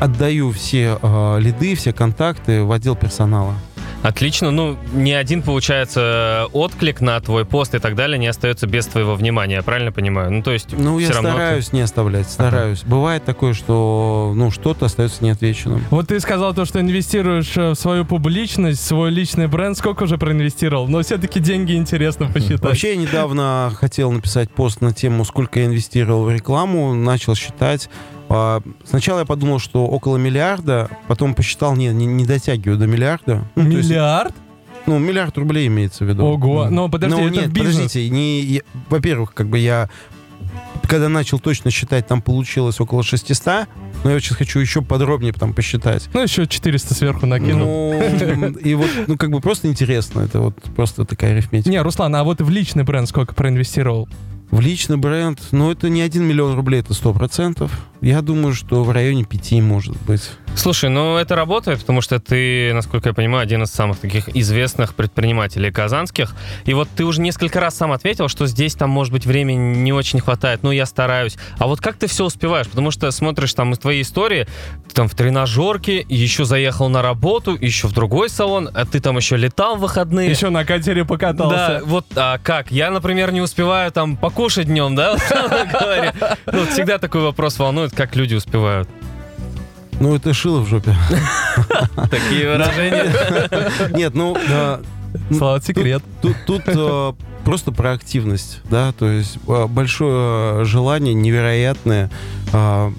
отдаю 0.00 0.50
все 0.52 0.98
э, 1.00 1.38
лиды, 1.40 1.74
все 1.74 1.92
контакты 1.92 2.62
в 2.62 2.72
отдел 2.72 2.96
персонала. 2.96 3.54
Отлично. 4.02 4.50
Ну, 4.50 4.76
ни 4.92 5.12
один, 5.12 5.42
получается, 5.42 6.46
отклик 6.52 7.00
на 7.00 7.20
твой 7.20 7.44
пост 7.44 7.74
и 7.74 7.78
так 7.78 7.94
далее 7.94 8.18
не 8.18 8.26
остается 8.26 8.66
без 8.66 8.86
твоего 8.86 9.14
внимания, 9.14 9.56
я 9.56 9.62
правильно 9.62 9.92
понимаю? 9.92 10.30
Ну, 10.32 10.42
то 10.42 10.50
есть, 10.50 10.68
Ну, 10.76 10.98
я 10.98 11.10
равно 11.10 11.28
ты- 11.30 11.34
стараюсь 11.36 11.72
не 11.72 11.80
оставлять, 11.82 12.28
стараюсь. 12.28 12.82
Бывает 12.84 13.24
такое, 13.24 13.54
что 13.54 14.32
ну 14.34 14.50
что-то 14.50 14.86
остается 14.86 15.24
неотвеченным. 15.24 15.84
Вот 15.90 16.08
ты 16.08 16.18
сказал 16.20 16.52
то, 16.54 16.64
что 16.64 16.80
инвестируешь 16.80 17.56
э, 17.56 17.70
в 17.70 17.74
свою 17.76 18.04
публичность, 18.04 18.84
свой 18.84 19.10
личный 19.10 19.46
бренд. 19.46 19.76
Сколько 19.78 20.02
уже 20.04 20.18
проинвестировал? 20.18 20.88
Но 20.88 21.00
все-таки 21.02 21.38
деньги 21.40 21.74
интересно 21.74 22.26
посчитать. 22.26 22.62
Вообще, 22.62 22.90
я 22.94 22.96
недавно 22.96 23.72
хотел 23.76 24.10
написать 24.10 24.50
пост 24.50 24.80
на 24.80 24.92
тему, 24.92 25.24
сколько 25.24 25.60
я 25.60 25.66
инвестировал 25.66 26.24
в 26.24 26.30
рекламу, 26.32 26.94
начал 26.94 27.34
считать. 27.34 27.88
А, 28.32 28.62
Сначала 28.84 29.20
я 29.20 29.24
подумал, 29.24 29.58
что 29.58 29.86
около 29.86 30.16
миллиарда, 30.16 30.88
потом 31.06 31.34
посчитал, 31.34 31.76
не, 31.76 31.88
не, 31.88 32.06
не 32.06 32.24
дотягиваю 32.24 32.78
до 32.78 32.86
миллиарда. 32.86 33.44
Ну, 33.56 33.68
есть, 33.68 33.90
Миллиард? 33.90 34.34
ну, 34.86 34.98
миллиард 34.98 35.36
рублей 35.38 35.66
имеется 35.68 36.04
в 36.04 36.08
виду. 36.08 36.24
Ого. 36.24 36.68
Но 36.70 36.88
подожди, 36.88 37.16
Ну, 37.16 37.26
это 37.28 37.36
нет, 37.36 37.52
бизнес. 37.52 37.74
подождите, 37.76 38.08
не, 38.08 38.62
во-первых, 38.88 39.34
как 39.34 39.48
бы 39.48 39.58
я, 39.58 39.88
когда 40.88 41.08
начал 41.08 41.38
точно 41.38 41.70
считать, 41.70 42.06
там 42.06 42.22
получилось 42.22 42.80
около 42.80 43.02
600, 43.02 43.68
но 44.04 44.10
я 44.10 44.18
сейчас 44.18 44.36
хочу 44.38 44.58
еще 44.58 44.82
подробнее 44.82 45.32
там 45.32 45.52
посчитать. 45.54 46.08
Ну, 46.12 46.22
еще 46.22 46.46
400 46.46 46.94
сверху 46.94 47.26
накинул. 47.26 47.94
Ну, 47.94 48.48
и 48.48 48.74
вот, 48.74 48.88
ну, 49.06 49.16
как 49.16 49.30
бы 49.30 49.40
просто 49.40 49.68
интересно, 49.68 50.22
это 50.22 50.40
вот 50.40 50.56
просто 50.74 51.04
такая 51.04 51.32
арифметика. 51.32 51.70
Не, 51.70 51.80
Руслан, 51.82 52.14
а 52.16 52.24
вот 52.24 52.40
в 52.40 52.48
личный 52.50 52.82
бренд 52.84 53.08
сколько 53.08 53.34
проинвестировал? 53.34 54.08
В 54.52 54.60
личный 54.60 54.98
бренд, 54.98 55.40
ну, 55.50 55.72
это 55.72 55.88
не 55.88 56.02
1 56.02 56.22
миллион 56.22 56.54
рублей, 56.54 56.80
это 56.80 56.92
100%. 56.92 57.70
Я 58.02 58.20
думаю, 58.20 58.52
что 58.52 58.84
в 58.84 58.90
районе 58.90 59.24
5 59.24 59.52
может 59.62 59.96
быть. 60.02 60.30
Слушай, 60.54 60.90
ну 60.90 61.16
это 61.16 61.34
работает, 61.34 61.80
потому 61.80 62.02
что 62.02 62.20
ты, 62.20 62.72
насколько 62.74 63.08
я 63.08 63.14
понимаю, 63.14 63.42
один 63.42 63.62
из 63.62 63.70
самых 63.70 63.98
таких 63.98 64.28
известных 64.36 64.94
предпринимателей 64.94 65.72
казанских. 65.72 66.34
И 66.66 66.74
вот 66.74 66.88
ты 66.94 67.04
уже 67.04 67.20
несколько 67.20 67.58
раз 67.58 67.74
сам 67.74 67.90
ответил, 67.90 68.28
что 68.28 68.46
здесь 68.46 68.74
там, 68.74 68.90
может 68.90 69.12
быть, 69.12 69.26
времени 69.26 69.76
не 69.76 69.92
очень 69.92 70.20
хватает. 70.20 70.62
Ну, 70.62 70.70
я 70.70 70.86
стараюсь. 70.86 71.36
А 71.58 71.66
вот 71.66 71.80
как 71.80 71.96
ты 71.96 72.06
все 72.06 72.24
успеваешь? 72.24 72.68
Потому 72.68 72.90
что 72.90 73.10
смотришь 73.10 73.54
там 73.54 73.72
из 73.72 73.78
твоей 73.78 74.02
истории, 74.02 74.46
ты 74.88 74.94
там 74.94 75.08
в 75.08 75.14
тренажерке, 75.14 76.04
еще 76.08 76.44
заехал 76.44 76.88
на 76.88 77.02
работу, 77.02 77.56
еще 77.58 77.88
в 77.88 77.92
другой 77.92 78.28
салон, 78.28 78.68
а 78.72 78.84
ты 78.84 79.00
там 79.00 79.16
еще 79.16 79.36
летал 79.36 79.76
в 79.76 79.80
выходные. 79.80 80.30
Еще 80.30 80.50
на 80.50 80.64
катере 80.64 81.02
Да, 81.02 81.08
покатался. 81.08 81.80
вот 81.84 82.06
а 82.14 82.38
как? 82.38 82.70
Я, 82.70 82.90
например, 82.90 83.32
не 83.32 83.40
успеваю 83.40 83.90
там 83.90 84.16
покушать 84.16 84.66
днем, 84.66 84.94
да. 84.94 85.16
Ну, 86.46 86.60
вот 86.60 86.70
всегда 86.70 86.98
такой 86.98 87.22
вопрос 87.22 87.58
волнует, 87.58 87.92
как 87.94 88.14
люди 88.16 88.34
успевают. 88.34 88.88
Ну, 90.00 90.16
это 90.16 90.34
шило 90.34 90.60
в 90.60 90.66
жопе. 90.66 90.94
Такие 92.10 92.50
выражения. 92.50 93.12
Нет, 93.96 94.14
ну, 94.14 94.36
Слава 95.30 95.60
секрет. 95.60 96.02
Тут, 96.20 96.36
тут 96.46 96.62
э, 96.66 97.12
просто 97.44 97.72
про 97.72 97.92
активность, 97.92 98.60
да, 98.70 98.92
то 98.92 99.08
есть 99.08 99.38
э, 99.46 99.66
большое 99.66 100.64
желание 100.64 101.14
невероятное 101.14 102.10
э, 102.52 102.92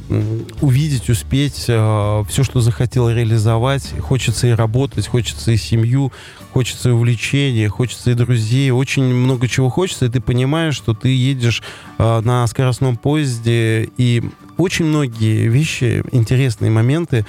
увидеть, 0.62 1.10
успеть 1.10 1.54
все, 1.56 2.26
что 2.28 2.62
захотел 2.62 3.10
реализовать. 3.10 3.94
Хочется 4.00 4.48
и 4.48 4.52
работать, 4.52 5.08
хочется 5.08 5.52
и 5.52 5.58
семью, 5.58 6.12
хочется 6.54 6.90
и 6.90 6.92
увлечения, 6.92 7.68
хочется 7.68 8.12
и 8.12 8.14
друзей, 8.14 8.70
очень 8.72 9.04
много 9.04 9.48
чего 9.48 9.70
хочется, 9.70 10.06
и 10.06 10.10
ты 10.10 10.22
понимаешь, 10.22 10.76
что 10.76 10.94
ты 10.94 11.10
едешь 11.10 11.64
э, 11.98 12.22
на 12.22 12.46
скоростном 12.48 12.98
поезде, 12.98 13.90
и 13.98 14.24
очень 14.58 14.86
многие 14.86 15.48
вещи, 15.48 16.04
интересные 16.12 16.70
моменты 16.70 17.26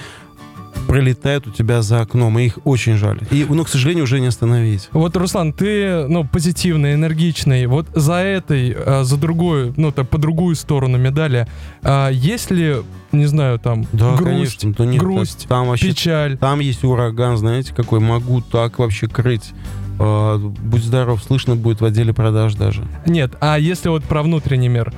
пролетают 0.86 1.46
у 1.46 1.50
тебя 1.50 1.82
за 1.82 2.00
окном, 2.00 2.38
и 2.38 2.44
их 2.44 2.58
очень 2.64 2.96
жаль. 2.96 3.20
И, 3.30 3.46
ну, 3.48 3.64
к 3.64 3.68
сожалению, 3.68 4.04
уже 4.04 4.20
не 4.20 4.26
остановить. 4.26 4.88
Вот, 4.92 5.16
Руслан, 5.16 5.52
ты, 5.52 6.06
ну, 6.08 6.24
позитивный, 6.24 6.94
энергичный. 6.94 7.66
Вот 7.66 7.86
за 7.94 8.14
этой, 8.14 8.74
а, 8.76 9.04
за 9.04 9.16
другую, 9.16 9.74
ну, 9.76 9.92
так, 9.92 10.08
по 10.08 10.18
другую 10.18 10.54
сторону 10.56 10.98
медали, 10.98 11.46
а, 11.82 12.10
есть 12.10 12.50
ли, 12.50 12.76
не 13.12 13.26
знаю, 13.26 13.58
там, 13.58 13.86
Да, 13.92 14.14
грусть, 14.16 14.60
конечно. 14.60 14.74
то 14.74 14.84
нет, 14.84 15.00
грусть, 15.00 15.46
там 15.48 15.68
вообще 15.68 15.88
печаль? 15.88 16.36
Там 16.38 16.60
есть 16.60 16.84
ураган, 16.84 17.36
знаете, 17.36 17.72
какой 17.74 18.00
могу 18.00 18.40
так 18.40 18.78
вообще 18.78 19.08
крыть. 19.08 19.52
Э, 19.98 20.38
будь 20.38 20.82
здоров, 20.82 21.22
слышно 21.22 21.54
будет 21.56 21.80
в 21.80 21.84
отделе 21.84 22.12
продаж 22.12 22.54
даже. 22.54 22.84
Нет, 23.06 23.32
а 23.40 23.58
если 23.58 23.88
вот 23.88 24.04
про 24.04 24.22
внутренний 24.22 24.68
мир? 24.68 24.92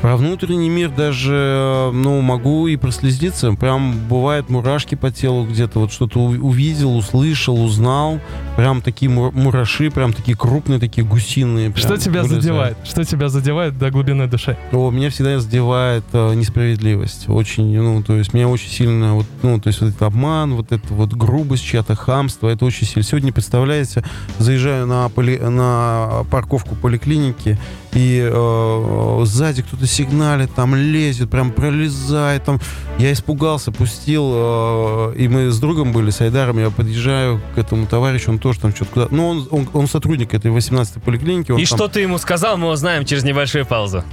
Про 0.00 0.16
внутренний 0.16 0.70
мир 0.70 0.88
даже, 0.88 1.34
э, 1.34 1.90
ну, 1.92 2.22
могу 2.22 2.66
и 2.68 2.76
прослезиться. 2.76 3.52
Прям 3.52 3.98
бывает 4.08 4.48
мурашки 4.48 4.94
по 4.94 5.10
телу 5.10 5.44
где-то. 5.46 5.78
Вот 5.78 5.92
что-то 5.92 6.20
увидел, 6.20 6.96
услышал, 6.96 7.62
узнал. 7.62 8.18
Прям 8.56 8.80
такие 8.80 9.10
мур- 9.10 9.30
мураши, 9.32 9.90
прям 9.90 10.14
такие 10.14 10.34
крупные, 10.38 10.80
такие 10.80 11.06
гусиные. 11.06 11.70
Что 11.76 11.98
тебя 11.98 12.22
вылезают. 12.22 12.42
задевает? 12.42 12.78
Что 12.84 13.04
тебя 13.04 13.28
задевает 13.28 13.78
до 13.78 13.90
глубины 13.90 14.26
души? 14.26 14.56
О, 14.72 14.90
меня 14.90 15.10
всегда 15.10 15.38
задевает 15.38 16.04
э, 16.14 16.32
несправедливость. 16.34 17.28
Очень, 17.28 17.76
ну, 17.78 18.02
то 18.02 18.16
есть 18.16 18.32
меня 18.32 18.48
очень 18.48 18.70
сильно, 18.70 19.16
вот, 19.16 19.26
ну, 19.42 19.60
то 19.60 19.68
есть 19.68 19.82
вот 19.82 19.90
этот 19.90 20.02
обман, 20.02 20.54
вот 20.54 20.72
это 20.72 20.94
вот 20.94 21.12
грубость 21.12 21.64
чья-то, 21.64 21.94
хамство, 21.94 22.48
это 22.48 22.64
очень 22.64 22.86
сильно. 22.86 23.02
Сегодня, 23.02 23.34
представляете, 23.34 24.02
заезжаю 24.38 24.86
на, 24.86 25.08
поли- 25.10 25.46
на 25.46 26.24
парковку 26.30 26.74
поликлиники, 26.74 27.58
и 27.92 28.28
э, 28.30 29.22
сзади 29.24 29.62
кто-то 29.62 29.86
сигналит, 29.86 30.54
там 30.54 30.74
лезет, 30.74 31.30
прям 31.30 31.50
пролезает, 31.50 32.44
там. 32.44 32.60
Я 32.98 33.12
испугался, 33.12 33.72
пустил, 33.72 34.30
э, 34.34 35.14
и 35.16 35.28
мы 35.28 35.50
с 35.50 35.58
другом 35.58 35.92
были, 35.92 36.10
с 36.10 36.20
Айдаром, 36.20 36.58
я 36.58 36.70
подъезжаю 36.70 37.40
к 37.54 37.58
этому 37.58 37.86
товарищу, 37.86 38.30
он 38.30 38.38
тоже 38.38 38.60
там 38.60 38.74
что-то 38.74 38.90
куда 38.92 39.08
Ну, 39.10 39.28
он, 39.28 39.48
он, 39.50 39.68
он 39.72 39.88
сотрудник 39.88 40.34
этой 40.34 40.50
18-й 40.50 41.00
поликлиники. 41.00 41.50
Он 41.50 41.58
И 41.58 41.66
там- 41.66 41.78
что 41.78 41.88
ты 41.88 42.00
ему 42.00 42.18
сказал, 42.18 42.56
мы 42.56 42.68
узнаем 42.68 43.04
через 43.04 43.24
небольшую 43.24 43.66
паузу. 43.66 44.04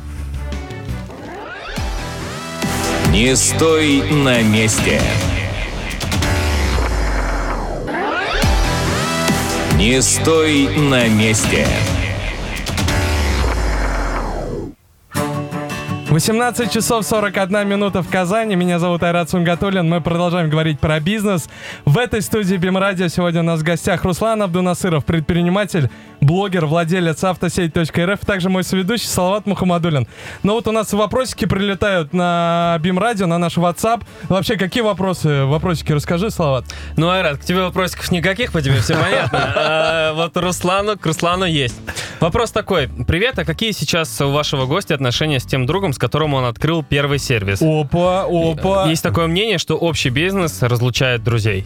Не 3.11 3.35
стой 3.35 4.03
на 4.11 4.41
месте. 4.41 5.01
Не 9.77 10.01
стой 10.01 10.67
на 10.77 11.07
месте. 11.07 11.67
18 16.09 16.71
часов 16.71 17.05
41 17.05 17.67
минута 17.67 18.01
в 18.01 18.09
Казани. 18.09 18.55
Меня 18.55 18.79
зовут 18.79 19.03
Айрат 19.03 19.29
Сунгатуллин. 19.29 19.89
Мы 19.89 19.99
продолжаем 19.99 20.49
говорить 20.49 20.79
про 20.79 21.01
бизнес. 21.01 21.49
В 21.83 21.97
этой 21.97 22.21
студии 22.21 22.55
Бимрадио 22.55 23.09
сегодня 23.09 23.41
у 23.41 23.43
нас 23.43 23.59
в 23.59 23.63
гостях 23.63 24.05
Руслан 24.05 24.41
Абдунасыров, 24.41 25.03
предприниматель, 25.03 25.89
блогер, 26.21 26.65
владелец 26.65 27.25
автосеть.рф, 27.25 28.19
также 28.25 28.49
мой 28.49 28.63
соведущий 28.63 29.07
Салават 29.07 29.45
Мухаммадулин. 29.47 30.07
Ну 30.43 30.53
вот 30.53 30.67
у 30.69 30.71
нас 30.71 30.93
вопросики 30.93 31.43
прилетают 31.43 32.13
на 32.13 32.77
Бимрадио, 32.81 33.27
на 33.27 33.37
наш 33.37 33.57
WhatsApp. 33.57 34.01
Вообще, 34.29 34.55
какие 34.55 34.83
вопросы? 34.83 35.43
Вопросики 35.43 35.91
расскажи, 35.91 36.29
Салават. 36.29 36.63
Ну, 36.95 37.09
Айрат, 37.09 37.39
к 37.39 37.41
тебе 37.41 37.63
вопросиков 37.63 38.09
никаких, 38.11 38.53
по 38.53 38.61
тебе 38.61 38.79
все 38.79 38.93
понятно. 39.01 39.53
А 39.55 40.13
вот 40.13 40.37
Руслану, 40.37 40.97
к 40.97 41.05
Руслану 41.05 41.43
есть. 41.43 41.75
Вопрос 42.21 42.51
такой. 42.51 42.87
Привет, 43.07 43.37
а 43.39 43.45
какие 43.45 43.71
сейчас 43.71 44.21
у 44.21 44.31
вашего 44.31 44.65
гостя 44.65 44.95
отношения 44.95 45.39
с 45.41 45.45
тем 45.45 45.65
другом, 45.65 45.93
с 45.97 45.99
которым 45.99 46.35
он 46.35 46.45
открыл 46.45 46.83
первый 46.83 47.17
сервис? 47.17 47.59
Опа, 47.59 48.27
опа. 48.29 48.87
Есть 48.87 49.01
такое 49.01 49.25
мнение, 49.25 49.57
что 49.57 49.75
общий 49.75 50.09
бизнес 50.09 50.61
разлучает 50.61 51.23
друзей. 51.23 51.65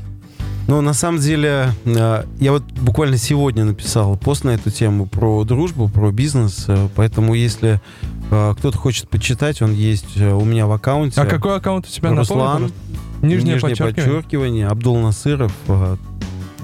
Ну, 0.68 0.80
на 0.80 0.94
самом 0.94 1.20
деле, 1.20 1.72
э, 1.84 2.24
я 2.40 2.52
вот 2.54 2.64
буквально 2.64 3.18
сегодня 3.18 3.66
написал 3.66 4.16
пост 4.16 4.46
на 4.46 4.52
эту 4.52 4.72
тему 4.72 5.06
про 5.06 5.44
дружбу, 5.44 5.90
про 5.90 6.14
бизнес, 6.14 6.64
э, 6.70 6.88
поэтому 6.96 7.34
если 7.34 7.82
э, 8.30 8.54
кто-то 8.58 8.78
хочет 8.78 9.10
почитать, 9.10 9.62
он 9.62 9.74
есть 9.74 10.16
э, 10.16 10.32
у 10.32 10.46
меня 10.46 10.66
в 10.66 10.72
аккаунте. 10.72 11.20
А 11.20 11.26
какой 11.26 11.58
аккаунт 11.58 11.88
у 11.88 11.90
тебя? 11.90 12.12
Руслан, 12.12 12.54
пожалуйста. 12.54 12.78
Нижнее, 13.22 13.60
подчеркивание. 13.60 13.94
подчеркивание, 13.94 14.68
Абдул 14.68 14.98
Насыров. 15.00 15.52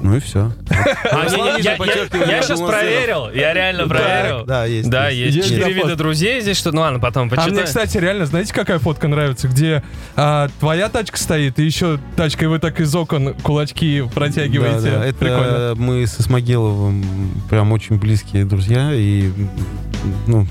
Ну 0.01 0.15
и 0.15 0.19
все. 0.19 0.51
А, 1.11 1.25
я, 1.57 2.41
сейчас 2.41 2.59
проверил, 2.59 3.29
я 3.31 3.53
реально 3.53 3.87
проверил. 3.87 4.45
Да, 4.45 4.65
есть. 4.65 4.89
Да, 4.89 5.09
есть 5.09 5.43
четыре 5.43 5.73
вида 5.73 5.95
друзей 5.95 6.41
здесь, 6.41 6.57
что... 6.57 6.71
Ну 6.71 6.81
ладно, 6.81 6.99
потом 6.99 7.27
А 7.27 7.29
почитаю. 7.31 7.53
мне, 7.53 7.63
кстати, 7.63 7.97
реально, 7.97 8.25
знаете, 8.25 8.53
какая 8.53 8.79
фотка 8.79 9.07
нравится? 9.07 9.47
Где 9.47 9.83
а, 10.15 10.49
твоя 10.59 10.89
тачка 10.89 11.17
стоит, 11.17 11.59
и 11.59 11.63
еще 11.63 11.99
тачка, 12.15 12.45
и 12.45 12.47
вы 12.47 12.59
так 12.59 12.79
из 12.79 12.93
окон 12.95 13.33
кулачки 13.35 14.03
протягиваете. 14.13 14.89
Это 14.89 15.17
Прикольно. 15.17 15.73
мы 15.75 16.05
с 16.05 16.19
Исмагиловым 16.19 17.03
прям 17.49 17.71
очень 17.71 17.97
близкие 17.97 18.45
друзья. 18.45 18.91
И, 18.93 19.31
ну, 20.27 20.45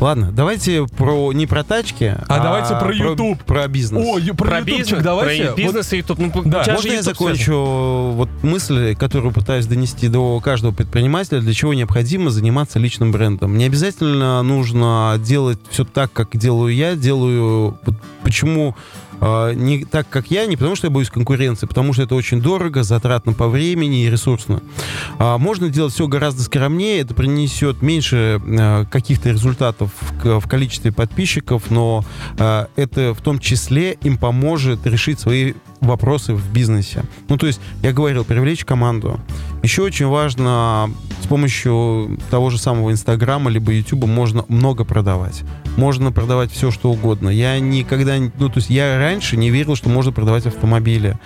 ладно, 0.00 0.30
давайте 0.32 0.86
про 0.96 1.32
не 1.32 1.46
про 1.46 1.62
тачки, 1.64 2.14
А 2.28 2.40
давайте 2.40 2.74
про 2.76 2.92
YouTube. 2.94 3.42
Про 3.44 3.66
бизнес. 3.68 4.04
О, 4.06 4.18
ю- 4.18 4.34
про, 4.34 4.46
про 4.48 4.58
ютубчик 4.58 4.78
бизнес, 4.84 5.02
давайте. 5.02 5.42
про 5.42 5.50
Вот- 5.50 5.58
бизнес 5.58 5.92
и 5.92 5.96
YouTube. 5.98 6.18
Ну, 6.18 6.42
Да. 6.44 6.58
Можно 6.58 6.78
же 6.78 6.88
я 6.88 6.94
YouTube 6.94 7.04
закончу 7.16 7.44
связан. 7.44 8.12
вот 8.16 8.28
мысль, 8.42 8.94
которую 8.96 9.32
пытаюсь 9.32 9.66
донести 9.66 10.08
до 10.08 10.40
каждого 10.40 10.72
предпринимателя, 10.72 11.40
для 11.40 11.54
чего 11.54 11.74
необходимо 11.74 12.30
заниматься 12.30 12.78
личным 12.78 13.12
брендом. 13.12 13.56
Не 13.56 13.64
обязательно 13.64 14.42
нужно 14.42 15.20
делать 15.24 15.58
все 15.70 15.84
так, 15.84 16.12
как 16.12 16.36
делаю 16.36 16.74
я, 16.74 16.94
делаю... 16.94 17.78
вот 17.84 17.94
Почему 18.22 18.74
не 19.20 19.84
так, 19.84 20.08
как 20.08 20.30
я, 20.30 20.46
не 20.46 20.56
потому 20.56 20.76
что 20.76 20.86
я 20.86 20.90
боюсь 20.90 21.10
конкуренции, 21.10 21.66
потому 21.66 21.92
что 21.92 22.02
это 22.02 22.14
очень 22.14 22.40
дорого, 22.40 22.82
затратно 22.82 23.32
по 23.32 23.48
времени 23.48 24.04
и 24.04 24.10
ресурсно. 24.10 24.62
А, 25.18 25.38
можно 25.38 25.68
делать 25.68 25.92
все 25.92 26.06
гораздо 26.06 26.42
скромнее, 26.42 27.00
это 27.00 27.14
принесет 27.14 27.82
меньше 27.82 28.40
э, 28.44 28.84
каких-то 28.90 29.30
результатов 29.30 29.90
в, 30.22 30.48
количестве 30.48 30.92
подписчиков, 30.92 31.70
но 31.70 32.04
это 32.38 33.14
в 33.14 33.20
том 33.20 33.38
числе 33.38 33.92
им 34.02 34.16
поможет 34.16 34.86
решить 34.86 35.20
свои 35.20 35.54
вопросы 35.80 36.34
в 36.34 36.52
бизнесе. 36.52 37.04
Ну, 37.28 37.36
то 37.36 37.46
есть, 37.46 37.60
я 37.82 37.92
говорил, 37.92 38.24
привлечь 38.24 38.64
команду. 38.64 39.20
Еще 39.62 39.82
очень 39.82 40.06
важно 40.06 40.90
с 41.22 41.26
помощью 41.26 42.18
того 42.30 42.50
же 42.50 42.58
самого 42.58 42.92
Инстаграма 42.92 43.50
либо 43.50 43.72
Ютуба 43.72 44.06
можно 44.06 44.44
много 44.48 44.84
продавать. 44.84 45.42
Можно 45.76 46.10
продавать 46.12 46.50
все, 46.52 46.70
что 46.70 46.90
угодно. 46.90 47.28
Я 47.28 47.58
никогда... 47.60 48.16
Ну, 48.18 48.48
то 48.48 48.56
есть, 48.58 48.70
я 48.70 48.98
раньше 48.98 49.36
не 49.36 49.50
верил, 49.50 49.76
что 49.76 49.88
можно 49.88 50.10
продавать 50.12 50.46
автомобили. 50.46 51.18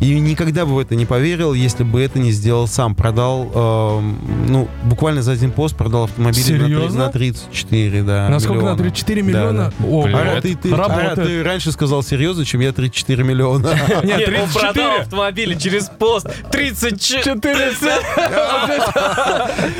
И 0.00 0.18
никогда 0.18 0.64
бы 0.64 0.74
в 0.76 0.78
это 0.78 0.94
не 0.94 1.04
поверил, 1.04 1.52
если 1.52 1.84
бы 1.84 2.00
это 2.00 2.18
не 2.18 2.30
сделал 2.32 2.66
сам. 2.66 2.94
Продал, 2.94 3.52
эм, 3.54 4.18
ну, 4.48 4.66
буквально 4.84 5.20
за 5.20 5.32
один 5.32 5.52
пост 5.52 5.76
продал 5.76 6.04
автомобили 6.04 6.52
на, 6.52 6.66
Серьезно? 6.66 6.98
на 7.06 7.12
34, 7.12 8.02
да. 8.04 8.28
Насколько 8.30 8.54
на 8.54 8.72
миллиона. 8.72 8.78
34 8.78 9.22
Да, 9.22 9.28
миллиона? 9.28 9.72
да. 9.78 9.86
О, 9.86 10.02
Блин, 10.04 10.16
А, 10.18 10.40
ты, 10.40 10.56
ты, 10.56 10.74
работает. 10.74 11.18
а, 11.18 11.22
ты 11.22 11.42
раньше 11.42 11.70
сказал 11.70 12.02
серьезно, 12.02 12.46
чем 12.46 12.62
я 12.62 12.72
34 12.72 13.22
миллиона. 13.22 13.78
Нет, 14.02 14.18
Нет, 14.20 14.28
он 14.28 14.34
34. 14.48 14.72
продал 14.72 15.00
автомобили 15.02 15.54
через 15.54 15.90
пост 15.98 16.26
34. 16.50 17.22
400. 17.22 17.90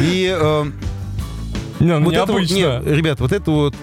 И 0.00 0.36
э, 0.38 0.64
Не, 1.80 1.98
ну 1.98 2.04
вот 2.04 2.12
это 2.14 2.26
вот, 2.26 2.40
необычно. 2.42 2.54
нет, 2.56 2.82
ребят, 2.86 3.20
вот 3.20 3.32
это 3.32 3.50
вот 3.50 3.74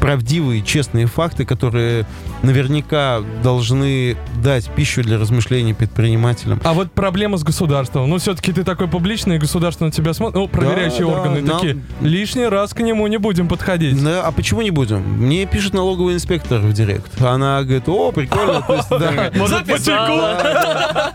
правдивые, 0.00 0.62
честные 0.62 1.06
факты, 1.06 1.44
которые 1.44 2.06
наверняка 2.42 3.20
должны 3.42 4.16
дать 4.42 4.68
пищу 4.70 5.02
для 5.02 5.18
размышлений 5.18 5.74
предпринимателям. 5.74 6.60
А 6.64 6.72
вот 6.72 6.92
проблема 6.92 7.36
с 7.38 7.42
государством. 7.44 8.08
Ну, 8.08 8.18
все-таки 8.18 8.52
ты 8.52 8.64
такой 8.64 8.88
публичный, 8.88 9.36
и 9.36 9.38
государство 9.38 9.84
на 9.84 9.90
тебя 9.90 10.12
смотрит. 10.14 10.36
Ну, 10.36 10.48
проверяющие 10.48 11.06
да, 11.06 11.12
органы 11.12 11.42
нам- 11.42 11.58
такие. 11.58 11.82
Лишний 12.00 12.46
раз 12.46 12.74
к 12.74 12.80
нему 12.80 13.06
не 13.06 13.18
будем 13.18 13.48
подходить. 13.48 14.02
Да, 14.02 14.22
а 14.24 14.32
почему 14.32 14.62
не 14.62 14.70
будем? 14.70 15.00
Мне 15.00 15.46
пишет 15.46 15.74
налоговый 15.74 16.14
инспектор 16.14 16.60
в 16.60 16.72
директ. 16.72 17.20
Она 17.20 17.62
говорит, 17.62 17.88
о, 17.88 18.12
прикольно. 18.12 18.64
да. 18.90 19.46
Записала. 19.46 21.12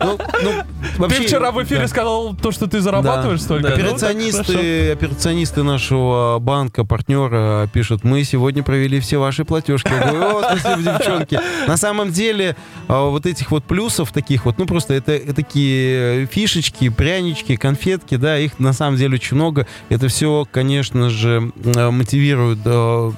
Ну, 1.02 1.08
ну, 1.08 1.10
Ты 1.10 1.16
вообще, 1.16 1.36
вчера 1.36 1.52
в 1.52 1.64
эфире 1.64 1.82
да. 1.82 1.88
сказал 1.88 2.36
то, 2.36 2.52
что 2.52 2.68
ты 2.68 2.80
зарабатываешь 2.80 3.40
Да. 3.40 3.46
столько. 3.46 3.64
Ну, 3.64 3.70
так 3.70 3.78
хорошо. 3.80 3.96
Операционисты, 3.96 4.92
операционисты 4.92 5.64
нашего 5.64 6.38
банка, 6.40 6.86
партнера 6.86 7.68
пишут, 7.74 8.04
мы 8.04 8.24
сегодня 8.24 8.62
провели 8.62 9.00
все 9.00 9.18
ваши 9.18 9.44
платежки. 9.44 9.92
Я 9.92 10.12
говорю, 10.12 10.38
о, 10.38 10.58
спасибо, 10.58 10.98
девчонки. 11.00 11.40
На 11.68 11.78
самом 11.78 12.12
деле, 12.12 12.56
а, 12.88 13.10
вот 13.10 13.26
этих 13.26 13.50
вот 13.50 13.64
плюсов 13.64 14.12
таких 14.12 14.46
вот, 14.46 14.60
ну 14.60 14.68
просто 14.68 14.94
это, 14.94 15.34
такие 15.34 16.28
фишечки, 16.28 16.90
прянички, 16.90 17.56
конфетки, 17.56 18.16
да, 18.16 18.38
их 18.38 18.60
на 18.60 18.74
самом 18.74 18.98
деле 18.98 19.16
очень 19.16 19.38
много. 19.38 19.66
Это 19.90 20.08
все, 20.08 20.48
конечно 20.52 21.10
же, 21.10 21.52
э, 21.64 21.90
мотивирует 21.90 22.60
э, 22.64 23.12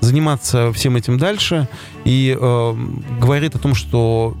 заниматься 0.00 0.72
всем 0.72 0.96
этим 0.96 1.18
дальше 1.18 1.68
и 2.06 2.34
э, 2.40 2.74
говорит 3.20 3.54
о 3.54 3.58
том, 3.58 3.74
что 3.74 4.34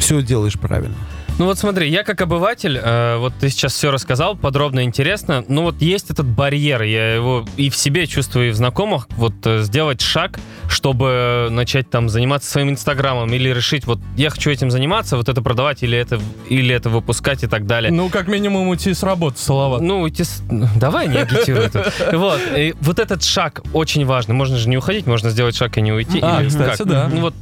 все 0.00 0.22
делаешь 0.22 0.58
правильно. 0.58 0.96
Ну 1.36 1.46
вот 1.46 1.58
смотри, 1.58 1.90
я 1.90 2.04
как 2.04 2.20
обыватель, 2.20 2.78
э, 2.80 3.16
вот 3.16 3.32
ты 3.40 3.48
сейчас 3.50 3.74
все 3.74 3.90
рассказал, 3.90 4.36
подробно 4.36 4.84
интересно, 4.84 5.44
ну 5.48 5.62
вот 5.62 5.82
есть 5.82 6.10
этот 6.10 6.26
барьер, 6.26 6.82
я 6.82 7.12
его 7.16 7.44
и 7.56 7.70
в 7.70 7.76
себе 7.76 8.06
чувствую, 8.06 8.48
и 8.48 8.50
в 8.50 8.54
знакомых, 8.54 9.08
вот 9.16 9.34
э, 9.44 9.62
сделать 9.62 10.00
шаг, 10.00 10.38
чтобы 10.68 11.48
начать 11.50 11.90
там 11.90 12.08
заниматься 12.08 12.48
своим 12.48 12.70
инстаграмом 12.70 13.32
или 13.32 13.48
решить, 13.48 13.84
вот 13.84 13.98
я 14.16 14.30
хочу 14.30 14.50
этим 14.50 14.70
заниматься, 14.70 15.16
вот 15.16 15.28
это 15.28 15.42
продавать 15.42 15.82
или 15.82 15.98
это, 15.98 16.20
или 16.48 16.72
это 16.72 16.88
выпускать 16.88 17.42
и 17.42 17.48
так 17.48 17.66
далее. 17.66 17.90
Ну, 17.90 18.10
как 18.10 18.28
минимум 18.28 18.68
уйти 18.68 18.94
с 18.94 19.02
работы, 19.02 19.36
Салават. 19.40 19.80
Ну, 19.80 20.02
уйти 20.02 20.22
с- 20.22 20.40
давай 20.76 21.08
не 21.08 21.18
агитируй 21.18 21.68
тут. 21.68 21.82
Вот, 22.12 22.40
вот 22.80 22.98
этот 23.00 23.24
шаг 23.24 23.62
очень 23.72 24.06
важный. 24.06 24.36
Можно 24.36 24.56
же 24.56 24.68
не 24.68 24.76
уходить, 24.76 25.08
можно 25.08 25.30
сделать 25.30 25.56
шаг 25.56 25.76
и 25.78 25.80
не 25.80 25.92
уйти. 25.92 26.20
А, 26.22 26.44
кстати, 26.46 26.82
да. 26.84 27.10
Ну 27.12 27.22
вот 27.22 27.34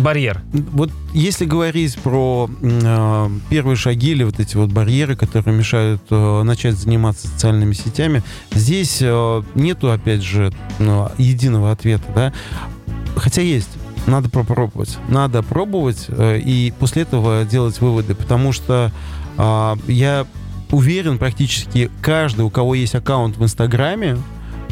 барьер. 0.00 0.40
Вот 0.52 0.90
если 1.12 1.44
говорить 1.44 1.96
про 1.98 2.50
э, 2.60 3.28
первые 3.48 3.76
шаги 3.76 4.10
или 4.10 4.24
вот 4.24 4.40
эти 4.40 4.56
вот 4.56 4.70
барьеры, 4.70 5.16
которые 5.16 5.56
мешают 5.56 6.02
э, 6.10 6.42
начать 6.42 6.74
заниматься 6.74 7.28
социальными 7.28 7.72
сетями, 7.72 8.22
здесь 8.52 8.98
э, 9.00 9.42
нету, 9.54 9.90
опять 9.90 10.22
же, 10.22 10.52
ну, 10.78 11.08
единого 11.18 11.70
ответа, 11.70 12.04
да. 12.14 12.32
Хотя 13.16 13.42
есть. 13.42 13.70
Надо 14.06 14.30
попробовать. 14.30 14.96
Надо 15.08 15.42
пробовать 15.42 16.06
э, 16.08 16.38
и 16.38 16.72
после 16.78 17.02
этого 17.02 17.44
делать 17.44 17.80
выводы, 17.80 18.14
потому 18.14 18.52
что 18.52 18.90
э, 19.36 19.76
я 19.86 20.26
уверен, 20.70 21.18
практически 21.18 21.90
каждый, 22.00 22.42
у 22.42 22.50
кого 22.50 22.74
есть 22.74 22.94
аккаунт 22.94 23.36
в 23.36 23.44
Инстаграме, 23.44 24.18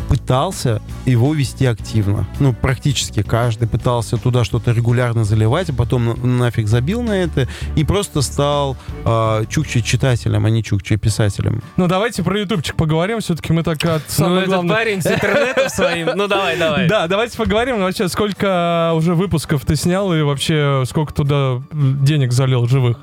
пытался 0.09 0.81
его 1.07 1.35
вести 1.35 1.67
активно. 1.67 2.27
Ну, 2.41 2.53
практически 2.53 3.23
каждый 3.23 3.69
пытался 3.69 4.17
туда 4.17 4.45
что-то 4.45 4.73
регулярно 4.73 5.25
заливать, 5.25 5.71
а 5.71 5.73
потом 5.73 6.07
на- 6.07 6.15
нафиг 6.15 6.67
забил 6.69 7.03
на 7.03 7.13
это 7.13 7.47
и 7.77 7.85
просто 7.85 8.23
стал 8.23 8.77
э, 9.05 9.45
чукче-читателем, 9.49 10.45
а 10.47 10.51
не 10.51 10.63
чукче-писателем. 10.65 11.63
Ну, 11.77 11.87
давайте 11.87 12.23
про 12.23 12.41
ютубчик 12.41 12.75
поговорим. 12.77 13.21
Все-таки 13.21 13.53
мы 13.53 13.63
так 13.63 13.85
от 13.85 14.03
Ну, 14.03 14.03
самого 14.09 14.39
этот 14.39 14.49
главного- 14.51 14.77
парень 14.77 15.03
с 15.03 15.07
интернетом 15.07 15.69
своим. 15.69 16.09
Ну, 16.15 16.27
давай, 16.27 16.59
давай. 16.59 16.89
Да, 16.89 17.07
давайте 17.07 17.37
поговорим 17.37 17.81
вообще, 17.81 18.09
сколько 18.09 18.93
уже 18.95 19.15
выпусков 19.15 19.65
ты 19.65 19.77
снял 19.77 20.13
и 20.15 20.23
вообще 20.23 20.85
сколько 20.87 21.13
туда 21.13 21.63
денег 21.73 22.33
залил 22.33 22.67
живых. 22.67 22.97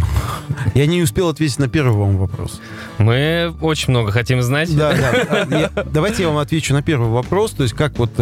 Я 0.74 0.86
не 0.86 1.02
успел 1.02 1.28
ответить 1.28 1.58
на 1.58 1.68
первый 1.68 1.96
вам 1.96 2.16
вопрос. 2.18 2.60
Мы 2.98 3.54
очень 3.60 3.90
много 3.90 4.12
хотим 4.12 4.42
знать. 4.42 4.74
Да, 4.76 4.92
да. 4.92 5.46
Я- 5.58 5.70
давайте 5.84 6.22
я 6.22 6.28
вам 6.28 6.38
отвечу 6.38 6.74
на 6.74 6.82
первый 6.82 7.08
вопрос. 7.10 7.52
То 7.52 7.62
есть 7.62 7.74
как 7.74 7.98
вот... 7.98 8.12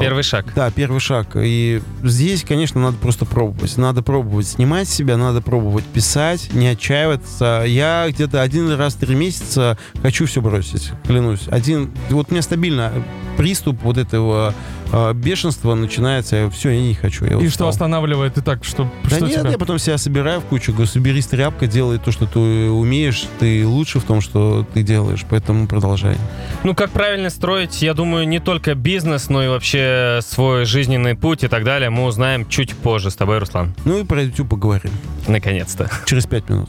Первый 0.00 0.22
шаг. 0.22 0.46
Да, 0.54 0.70
первый 0.70 1.00
шаг. 1.00 1.28
И 1.36 1.80
здесь, 2.02 2.44
конечно, 2.44 2.80
надо 2.80 2.96
просто 2.98 3.24
пробовать. 3.24 3.76
Надо 3.78 4.02
пробовать 4.02 4.46
снимать 4.48 4.88
себя, 4.88 5.16
надо 5.16 5.40
пробовать 5.40 5.84
писать, 5.84 6.52
не 6.52 6.68
отчаиваться. 6.68 7.64
Я 7.66 8.06
где-то 8.08 8.42
один 8.42 8.70
раз 8.72 8.94
в 8.94 8.98
три 8.98 9.14
месяца 9.14 9.78
хочу 10.02 10.26
все 10.26 10.40
бросить, 10.40 10.90
клянусь. 11.06 11.48
Один, 11.48 11.90
вот 12.10 12.26
у 12.30 12.32
меня 12.32 12.42
стабильно 12.42 12.92
приступ 13.36 13.82
вот 13.82 13.98
этого 13.98 14.54
э, 14.92 15.12
бешенства 15.12 15.74
начинается, 15.74 16.50
все, 16.50 16.70
я 16.70 16.80
не 16.80 16.94
хочу. 16.94 17.26
Я 17.26 17.32
И 17.32 17.34
устал. 17.34 17.50
что 17.50 17.68
останавливает? 17.68 18.32
Ты 18.34 18.40
так, 18.40 18.64
что, 18.64 18.90
Да 19.04 19.16
что 19.16 19.26
нет, 19.26 19.40
тебя? 19.40 19.50
я 19.50 19.58
потом 19.58 19.78
себя 19.78 19.98
собираю 19.98 20.40
в 20.40 20.44
кучу, 20.44 20.72
говорю, 20.72 20.88
соберись 20.88 21.26
тряпка, 21.26 21.66
делай 21.66 21.98
то, 21.98 22.12
что 22.12 22.24
ты 22.26 22.38
умеешь, 22.40 23.26
ты 23.38 23.66
лучше 23.66 24.00
в 24.00 24.04
том, 24.04 24.22
что 24.22 24.66
ты 24.72 24.82
делаешь, 24.82 25.26
поэтому 25.28 25.66
продолжай. 25.68 26.16
Ну, 26.64 26.74
как 26.74 26.90
правильно 26.92 27.28
строить, 27.28 27.82
я 27.82 27.92
думаю, 27.92 28.26
не 28.26 28.40
только 28.40 28.74
бизнес, 28.74 29.28
но 29.28 29.44
и 29.44 29.48
вообще 29.48 29.75
свой 30.22 30.64
жизненный 30.64 31.14
путь 31.14 31.44
и 31.44 31.48
так 31.48 31.64
далее, 31.64 31.90
мы 31.90 32.04
узнаем 32.04 32.48
чуть 32.48 32.74
позже 32.74 33.10
с 33.10 33.16
тобой, 33.16 33.38
Руслан. 33.38 33.74
Ну 33.84 33.98
и 34.00 34.04
про 34.04 34.22
YouTube 34.22 34.50
поговорим 34.50 34.92
Наконец-то. 35.26 35.90
через 36.04 36.26
пять 36.26 36.48
минут. 36.48 36.68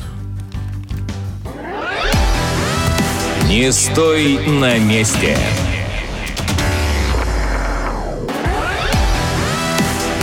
Не 3.47 3.71
стой 3.71 4.39
на 4.47 4.77
месте. 4.77 5.37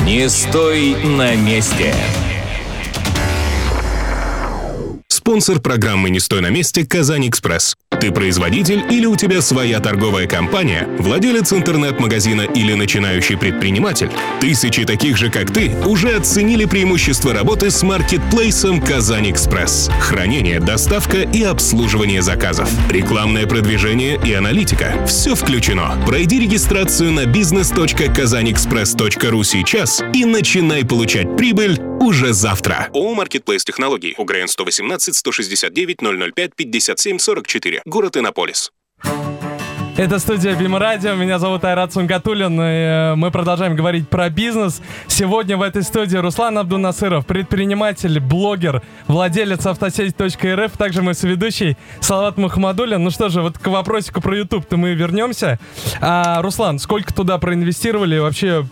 Не 0.05 0.29
стой 0.29 0.97
на 1.03 1.35
месте. 1.35 1.95
Спонсор 5.25 5.59
программы 5.59 6.11
«Не 6.11 6.21
стой 6.21 6.43
на 6.43 6.51
месте» 6.51 6.85
«Казань 6.85 7.31
Экспресс». 7.31 7.77
Ты 7.99 8.13
производитель 8.13 8.85
или 8.93 9.07
у 9.07 9.17
тебя 9.17 9.41
своя 9.41 9.81
торговая 9.81 10.27
компания, 10.27 10.87
владелец 10.99 11.51
интернет-магазина 11.55 12.43
или 12.43 12.75
начинающий 12.75 13.39
предприниматель? 13.39 14.11
Тысячи 14.43 14.85
таких 14.85 15.17
же, 15.17 15.31
как 15.31 15.51
ты, 15.51 15.71
уже 15.87 16.15
оценили 16.15 16.67
преимущества 16.67 17.33
работы 17.33 17.71
с 17.71 17.83
маркетплейсом 17.83 18.83
«Казань 18.83 19.31
Экспресс». 19.31 19.89
Хранение, 19.99 20.61
доставка 20.61 21.23
и 21.23 21.43
обслуживание 21.43 22.21
заказов. 22.21 22.69
Рекламное 22.91 23.47
продвижение 23.47 24.21
и 24.23 24.35
аналитика. 24.35 25.07
Все 25.07 25.35
включено. 25.35 25.97
Пройди 26.07 26.41
регистрацию 26.41 27.13
на 27.13 27.25
business.kazanexpress.ru 27.25 29.43
сейчас 29.43 30.03
и 30.13 30.27
начинай 30.27 30.85
получать 30.85 31.35
прибыль 31.39 31.81
уже 32.01 32.35
завтра. 32.35 32.89
ООО 32.93 33.15
«Маркетплейс 33.15 33.65
Технологий». 33.65 34.15
УГРН 34.19 34.49
118 34.49 35.14
169 35.15 35.99
005 36.35 36.55
57 36.55 37.19
44. 37.19 37.83
Город 37.85 38.17
Иннополис. 38.17 38.73
Это 39.97 40.19
студия 40.19 40.57
Бим 40.57 40.77
Радио. 40.77 41.15
Меня 41.15 41.39
зовут 41.39 41.65
Айрат 41.65 41.93
Сунгатулин. 41.93 42.61
И 42.61 42.65
э, 42.65 43.15
мы 43.15 43.31
продолжаем 43.31 43.77
говорить 43.77 44.09
про 44.09 44.29
бизнес. 44.29 44.83
Сегодня 45.07 45.57
в 45.57 45.63
этой 45.63 45.85
студии 45.85 46.17
Руслан 46.17 46.59
Абдунасыров, 46.59 47.25
предприниматель, 47.25 48.19
блогер, 48.19 48.83
владелец 49.07 49.65
автосеть.рф. 49.67 50.77
Также 50.77 51.01
мой 51.01 51.15
соведущий 51.15 51.77
Салават 52.01 52.39
Мухаммадулин. 52.39 53.05
Ну 53.05 53.11
что 53.11 53.29
же, 53.29 53.41
вот 53.41 53.57
к 53.57 53.69
вопросику 53.69 54.21
про 54.21 54.37
YouTube-то 54.37 54.77
мы 54.77 54.95
вернемся. 54.95 55.61
А, 56.01 56.43
Руслан, 56.43 56.81
сколько 56.81 57.15
туда 57.15 57.39
проинвестировали? 57.39 58.19
Вообще, 58.19 58.67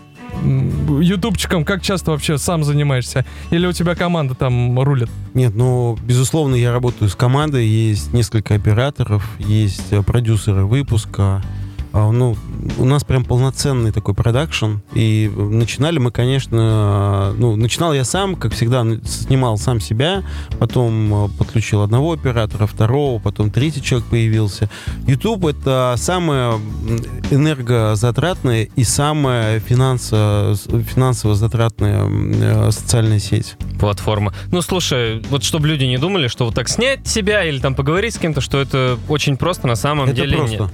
ютубчиком 1.01 1.65
как 1.65 1.81
часто 1.81 2.11
вообще 2.11 2.37
сам 2.37 2.63
занимаешься? 2.63 3.25
Или 3.51 3.65
у 3.67 3.71
тебя 3.71 3.95
команда 3.95 4.35
там 4.35 4.79
рулит? 4.79 5.09
Нет, 5.33 5.55
ну, 5.55 5.97
безусловно, 6.03 6.55
я 6.55 6.71
работаю 6.71 7.09
с 7.09 7.15
командой, 7.15 7.65
есть 7.65 8.13
несколько 8.13 8.55
операторов, 8.55 9.27
есть 9.39 9.91
э, 9.91 10.01
продюсеры 10.01 10.65
выпуска. 10.65 11.41
А, 11.93 12.11
Ну, 12.11 12.35
у 12.79 12.85
нас 12.85 13.03
прям 13.03 13.23
полноценный 13.23 13.91
такой 13.91 14.13
продакшн. 14.15 14.77
И 14.95 15.31
начинали 15.35 15.99
мы, 15.99 16.11
конечно, 16.11 17.33
ну, 17.37 17.55
начинал 17.55 17.93
я 17.93 18.03
сам, 18.03 18.35
как 18.35 18.53
всегда, 18.53 18.83
снимал 19.05 19.57
сам 19.57 19.79
себя, 19.79 20.23
потом 20.59 21.25
э, 21.25 21.29
подключил 21.37 21.81
одного 21.83 22.13
оператора, 22.13 22.65
второго, 22.65 23.19
потом 23.19 23.51
третий 23.51 23.81
человек 23.81 24.07
появился. 24.09 24.69
YouTube— 25.07 25.45
это 25.47 25.93
самая 25.97 26.53
м, 26.53 26.61
энергозатратная 27.31 28.67
и 28.75 28.83
самая 28.83 29.59
финансово, 29.59 30.55
финансово 30.55 31.35
затратная 31.35 32.05
э, 32.09 32.71
социальная 32.71 33.19
сеть. 33.19 33.55
Платформа. 33.79 34.33
Ну, 34.51 34.61
слушай, 34.61 35.21
вот 35.29 35.43
чтобы 35.43 35.67
люди 35.67 35.83
не 35.85 35.97
думали, 35.97 36.27
что 36.27 36.45
вот 36.45 36.55
так 36.55 36.69
снять 36.69 37.07
себя 37.07 37.43
или 37.43 37.59
там 37.59 37.75
поговорить 37.75 38.15
с 38.15 38.17
кем-то, 38.17 38.41
что 38.41 38.59
это 38.59 38.97
очень 39.09 39.37
просто, 39.37 39.67
на 39.67 39.75
самом 39.75 40.05
Это 40.07 40.15
деле 40.15 40.37
просто. 40.37 40.63
нет. 40.63 40.71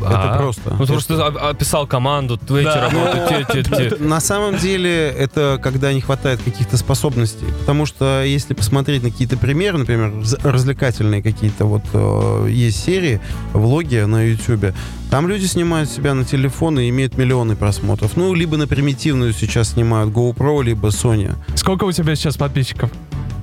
Это 0.00 0.34
А, 0.34 0.38
просто. 0.38 0.61
Ну, 0.70 0.86
ты 0.86 0.92
просто 0.92 1.26
о- 1.26 1.50
описал 1.50 1.86
команду, 1.86 2.34
эти 2.36 2.64
Да. 2.64 2.88
работы, 2.90 3.46
те, 3.52 3.62
те, 3.62 3.90
те. 3.90 3.96
На 3.96 4.20
самом 4.20 4.56
деле 4.58 5.08
это 5.08 5.58
когда 5.62 5.92
не 5.92 6.00
хватает 6.00 6.40
каких-то 6.42 6.76
способностей. 6.76 7.46
Потому 7.60 7.86
что 7.86 8.22
если 8.24 8.54
посмотреть 8.54 9.02
на 9.02 9.10
какие-то 9.10 9.36
примеры, 9.36 9.78
например, 9.78 10.12
развлекательные 10.42 11.22
какие-то 11.22 11.64
вот 11.64 11.82
э, 11.92 12.46
есть 12.50 12.82
серии, 12.84 13.20
влоги 13.52 13.96
на 13.98 14.24
YouTube, 14.24 14.74
там 15.10 15.28
люди 15.28 15.44
снимают 15.46 15.90
себя 15.90 16.14
на 16.14 16.24
телефон 16.24 16.78
и 16.80 16.88
имеют 16.88 17.16
миллионы 17.18 17.54
просмотров. 17.56 18.16
Ну, 18.16 18.32
либо 18.34 18.56
на 18.56 18.66
примитивную 18.66 19.32
сейчас 19.32 19.70
снимают 19.72 20.10
GoPro, 20.12 20.62
либо 20.62 20.88
Sony. 20.88 21.34
Сколько 21.54 21.84
у 21.84 21.92
тебя 21.92 22.14
сейчас 22.16 22.36
подписчиков? 22.36 22.90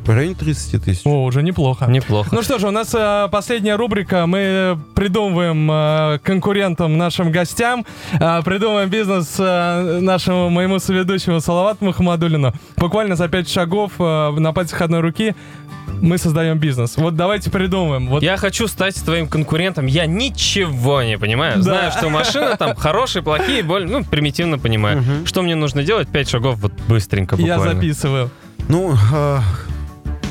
В 0.05 0.09
районе 0.12 0.33
30 0.35 0.83
тысяч. 0.83 1.01
О, 1.05 1.23
уже 1.25 1.43
неплохо. 1.43 1.85
Неплохо. 1.85 2.29
Ну 2.31 2.41
что 2.41 2.57
же, 2.57 2.67
у 2.67 2.71
нас 2.71 2.93
э, 2.95 3.27
последняя 3.31 3.75
рубрика. 3.75 4.25
Мы 4.25 4.77
придумываем 4.95 5.69
э, 5.71 6.19
конкурентам, 6.23 6.97
нашим 6.97 7.31
гостям, 7.31 7.85
э, 8.13 8.41
придумываем 8.43 8.89
бизнес 8.89 9.35
э, 9.38 9.99
нашему 10.01 10.49
моему 10.49 10.79
соведущему 10.79 11.39
Салавату 11.41 11.85
Мухаммадулину. 11.85 12.53
Буквально 12.77 13.15
за 13.15 13.27
пять 13.27 13.49
шагов 13.49 13.93
э, 13.99 14.31
на 14.31 14.51
пальцах 14.51 14.81
одной 14.81 15.01
руки 15.01 15.35
мы 16.01 16.17
создаем 16.17 16.57
бизнес. 16.57 16.97
Вот 16.97 17.15
давайте 17.15 17.51
придумаем. 17.51 18.07
Вот 18.07 18.23
Я 18.23 18.38
хочу 18.38 18.67
стать 18.67 18.95
твоим 19.03 19.27
конкурентом. 19.27 19.85
Я 19.85 20.05
ничего 20.05 21.03
не 21.03 21.17
понимаю. 21.17 21.57
Да. 21.57 21.62
Знаю, 21.63 21.91
что 21.91 22.09
машины 22.09 22.57
там 22.57 22.75
хорошие, 22.77 23.21
плохие, 23.21 23.63
боль, 23.63 23.85
ну, 23.85 24.03
примитивно 24.03 24.57
понимаю. 24.57 25.01
Мгм. 25.01 25.25
Что 25.25 25.41
мне 25.41 25.55
нужно 25.55 25.83
делать? 25.83 26.07
Пять 26.09 26.29
шагов 26.29 26.57
вот 26.59 26.71
быстренько 26.88 27.35
я 27.35 27.57
буквально. 27.57 27.75
записываю. 27.81 28.29
Ну, 28.69 28.95
э, 29.13 29.39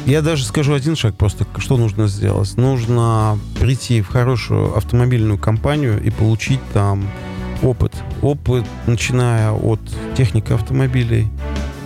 я 0.08 0.22
даже 0.22 0.44
скажу 0.44 0.72
один 0.72 0.96
шаг 0.96 1.14
просто, 1.16 1.46
что 1.58 1.76
нужно 1.76 2.08
сделать. 2.08 2.56
Нужно 2.56 3.38
прийти 3.60 4.00
в 4.00 4.08
хорошую 4.08 4.74
автомобильную 4.74 5.38
компанию 5.38 6.02
и 6.02 6.08
получить 6.10 6.60
там 6.72 7.06
опыт. 7.62 7.92
Опыт, 8.22 8.64
начиная 8.86 9.52
от 9.52 9.80
техники 10.16 10.52
автомобилей 10.52 11.28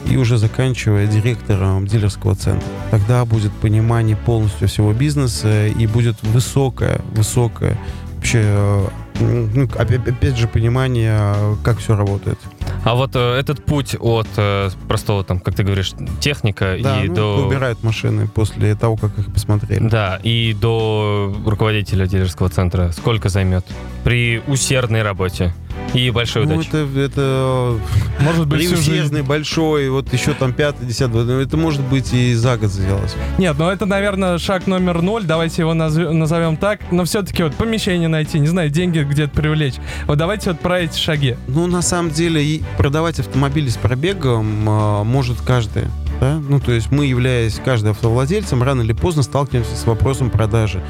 и 0.08 0.16
уже 0.16 0.38
заканчивая 0.38 1.08
директором 1.08 1.87
дилерского 1.87 2.37
центра. 2.37 2.68
Тогда 2.92 3.24
будет 3.24 3.52
понимание 3.52 4.16
полностью 4.16 4.68
всего 4.68 4.92
бизнеса 4.92 5.66
и 5.66 5.87
будет 5.88 6.22
высокое, 6.22 7.00
высокое 7.14 7.76
вообще, 8.22 8.42
э, 8.44 8.88
ну, 9.18 9.68
опять, 9.76 10.37
же, 10.37 10.46
понимание, 10.46 11.35
как 11.64 11.78
все 11.78 11.96
работает. 11.96 12.38
А 12.84 12.94
вот 12.94 13.12
э, 13.14 13.38
этот 13.38 13.64
путь 13.64 13.96
от 13.98 14.26
э, 14.36 14.70
простого, 14.88 15.22
там, 15.22 15.38
как 15.38 15.54
ты 15.54 15.62
говоришь, 15.62 15.92
техника 16.20 16.76
Да, 16.82 17.02
и 17.02 17.08
ну, 17.08 17.14
до... 17.14 17.46
убирают 17.46 17.82
машины 17.84 18.26
после 18.26 18.74
того, 18.74 18.96
как 18.96 19.16
их 19.18 19.32
посмотрели. 19.32 19.86
Да, 19.86 20.18
и 20.22 20.56
до 20.60 21.34
руководителя 21.46 22.06
дилерского 22.06 22.48
центра 22.48 22.90
сколько 22.90 23.28
займет 23.28 23.64
при 24.02 24.42
усердной 24.48 25.02
работе 25.02 25.54
и 25.94 26.11
большой 26.11 26.46
Ну, 26.46 26.54
удаче? 26.54 26.68
это, 26.72 27.00
это 27.00 27.78
Может 28.20 28.46
быть, 28.46 28.64
всю 28.66 28.76
жизнь. 28.76 29.20
большой, 29.22 29.90
вот 29.90 30.12
еще 30.12 30.32
там 30.35 30.52
пятый, 30.52 30.87
десятый, 30.87 31.24
ну, 31.24 31.40
это 31.40 31.56
может 31.56 31.82
быть 31.82 32.12
и 32.12 32.35
за 32.35 32.56
год 32.56 32.70
сделать. 32.70 33.14
Нет, 33.38 33.56
ну 33.58 33.68
это, 33.68 33.87
наверное, 33.87 34.38
шаг 34.38 34.66
номер 34.66 35.02
ноль. 35.02 35.24
Давайте 35.24 35.62
его 35.62 35.74
назовем 35.74 36.56
так. 36.56 36.80
Но 36.90 37.04
все-таки 37.04 37.42
вот 37.42 37.54
помещение 37.54 38.08
найти, 38.08 38.38
не 38.38 38.48
знаю, 38.48 38.70
деньги 38.70 39.00
где-то 39.00 39.32
привлечь. 39.35 39.74
Вот 40.06 40.18
давайте 40.18 40.50
вот 40.50 40.61
про 40.61 40.80
эти 40.80 40.98
шаги. 40.98 41.37
Ну, 41.48 41.66
на 41.66 41.82
самом 41.82 42.11
деле, 42.11 42.42
и 42.44 42.62
продавать 42.78 43.18
автомобили 43.20 43.68
с 43.68 43.76
пробегом 43.76 44.64
а, 44.68 45.04
может 45.04 45.40
каждый. 45.40 45.85
Да? 46.20 46.35
Ну, 46.48 46.61
то 46.61 46.72
есть 46.72 46.90
мы, 46.92 47.06
являясь 47.06 47.61
каждый 47.64 47.90
автовладельцем, 47.90 48.62
рано 48.62 48.82
или 48.82 48.92
поздно 48.92 49.22
сталкиваемся 49.22 49.76
с 49.76 49.85
вопросом 49.87 50.30
продажи. 50.30 50.82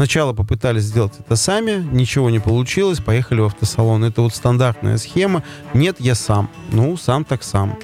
Сначала 0.00 0.32
попытались 0.32 0.84
сделать 0.84 1.12
это 1.18 1.36
сами, 1.36 1.86
ничего 1.92 2.30
не 2.30 2.38
получилось, 2.38 3.00
поехали 3.00 3.40
в 3.40 3.44
автосалон. 3.44 4.02
Это 4.02 4.22
вот 4.22 4.34
стандартная 4.34 4.96
схема. 4.96 5.42
Нет, 5.74 5.96
я 5.98 6.14
сам. 6.14 6.48
Ну, 6.72 6.96
сам 6.96 7.22
так 7.22 7.42
сам. 7.42 7.76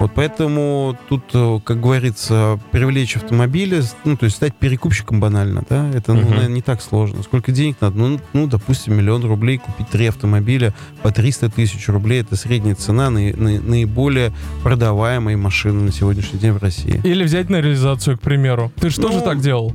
Вот 0.00 0.10
поэтому 0.12 0.98
тут, 1.08 1.22
э, 1.32 1.60
как 1.62 1.80
говорится, 1.80 2.58
привлечь 2.72 3.14
автомобили, 3.16 3.82
ну, 4.04 4.16
то 4.16 4.24
есть 4.24 4.34
стать 4.38 4.56
перекупщиком 4.56 5.20
банально, 5.20 5.62
да, 5.70 5.88
это, 5.94 6.12
ну, 6.12 6.22
Мгм. 6.22 6.30
наверное, 6.30 6.54
не 6.56 6.62
так 6.62 6.82
сложно. 6.82 7.22
Сколько 7.22 7.52
денег 7.52 7.76
надо? 7.80 7.96
Ну, 7.96 8.20
ну, 8.32 8.48
допустим, 8.48 8.96
миллион 8.96 9.22
рублей, 9.24 9.58
купить 9.58 9.88
три 9.90 10.06
автомобиля 10.06 10.74
по 11.02 11.12
300 11.12 11.50
тысяч 11.50 11.86
рублей, 11.88 12.22
это 12.22 12.34
средняя 12.34 12.74
цена 12.74 13.10
на, 13.10 13.20
на- 13.20 13.60
наиболее 13.60 14.32
продаваемой 14.64 15.36
машины 15.36 15.82
на 15.82 15.92
сегодняшний 15.92 16.40
день 16.40 16.50
в 16.52 16.58
России. 16.60 17.00
Или 17.04 17.22
взять 17.22 17.48
на 17.48 17.60
реализацию, 17.60 18.18
к 18.18 18.20
примеру. 18.22 18.72
Ты 18.80 18.90
же 18.90 18.96
тоже 19.00 19.18
Ну, 19.18 19.24
так 19.24 19.40
делал? 19.40 19.72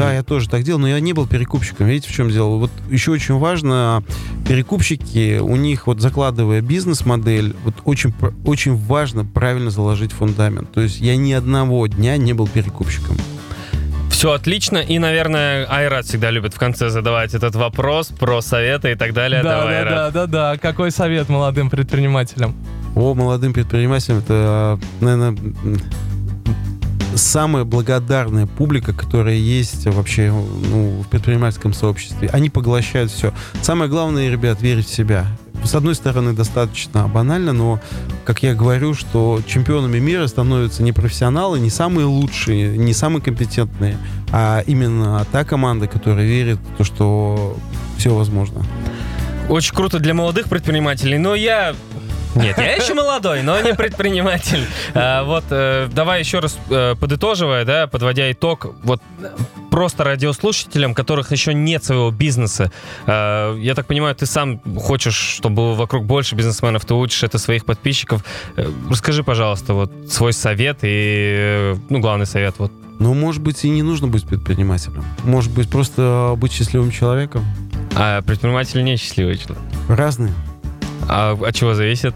Да, 0.00 0.12
я 0.14 0.22
тоже 0.22 0.48
так 0.48 0.62
делал, 0.62 0.80
но 0.80 0.88
я 0.88 1.00
не 1.00 1.12
был 1.12 1.26
перекупщиком. 1.26 1.86
Видите, 1.86 2.08
в 2.08 2.12
чем 2.12 2.30
дело? 2.30 2.56
Вот 2.56 2.70
еще 2.90 3.12
очень 3.12 3.38
важно, 3.38 4.02
перекупщики, 4.46 5.38
у 5.38 5.56
них 5.56 5.86
вот 5.86 6.00
закладывая 6.00 6.60
бизнес-модель, 6.60 7.54
вот 7.64 7.74
очень, 7.84 8.12
очень 8.44 8.76
важно 8.76 9.24
правильно 9.24 9.70
заложить 9.70 10.12
фундамент. 10.12 10.72
То 10.72 10.80
есть 10.80 11.00
я 11.00 11.16
ни 11.16 11.32
одного 11.32 11.86
дня 11.86 12.16
не 12.16 12.32
был 12.32 12.48
перекупщиком. 12.48 13.16
Все 14.10 14.32
отлично. 14.32 14.78
И, 14.78 14.98
наверное, 14.98 15.64
Айрат 15.64 16.04
всегда 16.04 16.30
любит 16.30 16.52
в 16.52 16.58
конце 16.58 16.90
задавать 16.90 17.32
этот 17.32 17.54
вопрос 17.54 18.08
про 18.08 18.42
советы 18.42 18.92
и 18.92 18.94
так 18.94 19.14
далее. 19.14 19.42
Да, 19.42 19.60
Давай, 19.60 19.72
да, 19.72 19.78
Айрат. 19.78 20.12
да, 20.12 20.26
да, 20.26 20.52
да. 20.52 20.58
Какой 20.58 20.90
совет 20.90 21.30
молодым 21.30 21.70
предпринимателям? 21.70 22.54
О, 22.94 23.14
молодым 23.14 23.54
предпринимателям, 23.54 24.18
это, 24.18 24.78
наверное, 25.00 25.36
самая 27.14 27.64
благодарная 27.64 28.46
публика, 28.46 28.92
которая 28.92 29.34
есть 29.34 29.86
вообще 29.86 30.30
ну, 30.30 31.02
в 31.02 31.08
предпринимательском 31.08 31.72
сообществе. 31.72 32.28
Они 32.32 32.50
поглощают 32.50 33.10
все. 33.10 33.32
Самое 33.62 33.90
главное, 33.90 34.30
ребят, 34.30 34.62
верить 34.62 34.86
в 34.86 34.94
себя. 34.94 35.26
С 35.64 35.74
одной 35.74 35.94
стороны, 35.94 36.32
достаточно 36.32 37.06
банально, 37.06 37.52
но, 37.52 37.80
как 38.24 38.42
я 38.42 38.54
говорю, 38.54 38.94
что 38.94 39.40
чемпионами 39.46 39.98
мира 39.98 40.26
становятся 40.26 40.82
не 40.82 40.92
профессионалы, 40.92 41.60
не 41.60 41.68
самые 41.68 42.06
лучшие, 42.06 42.78
не 42.78 42.94
самые 42.94 43.22
компетентные, 43.22 43.98
а 44.32 44.62
именно 44.66 45.24
та 45.30 45.44
команда, 45.44 45.86
которая 45.86 46.24
верит 46.24 46.58
в 46.58 46.78
то, 46.78 46.84
что 46.84 47.56
все 47.98 48.14
возможно. 48.14 48.64
Очень 49.50 49.74
круто 49.74 49.98
для 49.98 50.14
молодых 50.14 50.48
предпринимателей, 50.48 51.18
но 51.18 51.34
я... 51.34 51.74
Нет, 52.34 52.58
я 52.58 52.76
еще 52.76 52.94
молодой, 52.94 53.42
но 53.42 53.60
не 53.60 53.74
предприниматель. 53.74 54.64
А, 54.94 55.24
вот, 55.24 55.44
э, 55.50 55.88
давай 55.92 56.20
еще 56.20 56.38
раз 56.38 56.58
э, 56.70 56.94
подытоживая, 56.98 57.64
да, 57.64 57.86
подводя 57.86 58.30
итог, 58.30 58.74
вот 58.82 59.02
просто 59.70 60.04
радиослушателям, 60.04 60.94
которых 60.94 61.32
еще 61.32 61.54
нет 61.54 61.82
своего 61.84 62.10
бизнеса. 62.10 62.70
э, 63.06 63.56
я 63.58 63.74
так 63.74 63.86
понимаю, 63.86 64.14
ты 64.14 64.26
сам 64.26 64.60
хочешь, 64.78 65.16
чтобы 65.16 65.56
было 65.56 65.74
вокруг 65.74 66.04
больше 66.04 66.34
бизнесменов, 66.34 66.84
ты 66.84 66.94
учишь 66.94 67.22
это 67.22 67.38
своих 67.38 67.64
подписчиков. 67.64 68.24
Э, 68.56 68.70
расскажи, 68.90 69.24
пожалуйста, 69.24 69.74
вот 69.74 69.90
свой 70.08 70.32
совет 70.32 70.78
и, 70.82 70.88
э, 70.92 71.76
ну, 71.88 72.00
главный 72.00 72.26
совет, 72.26 72.54
вот. 72.58 72.72
Но, 72.98 73.14
может 73.14 73.42
быть, 73.42 73.64
и 73.64 73.70
не 73.70 73.82
нужно 73.82 74.08
быть 74.08 74.26
предпринимателем. 74.26 75.04
Может 75.24 75.52
быть, 75.52 75.70
просто 75.70 76.34
быть 76.36 76.52
счастливым 76.52 76.90
человеком. 76.90 77.44
А 77.96 78.20
предприниматель 78.22 78.84
не 78.84 78.96
счастливый 78.96 79.38
человек. 79.38 79.64
Разные. 79.88 80.34
А 81.08 81.38
от 81.40 81.54
чего 81.54 81.74
зависит? 81.74 82.14